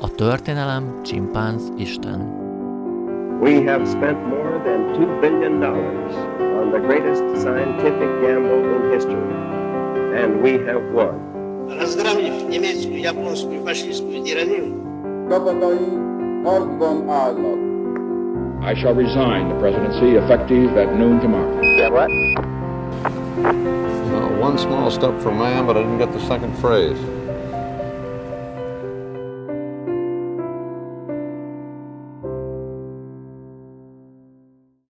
[0.00, 2.42] a történelem csimpánz Isten.
[3.40, 6.14] We have spent more than two billion dollars
[6.60, 9.34] on the greatest scientific gamble in history,
[10.22, 11.32] and we have won.
[11.68, 14.84] Разгромив немецкую, японскую, фашистскую тиранию,
[15.28, 17.58] Csapataink harcban állnak.
[18.70, 21.60] I shall resign the presidency effective at noon tomorrow.
[21.62, 22.10] Yeah, what?
[24.39, 27.18] One small step for man, but I didn't get the second phrase.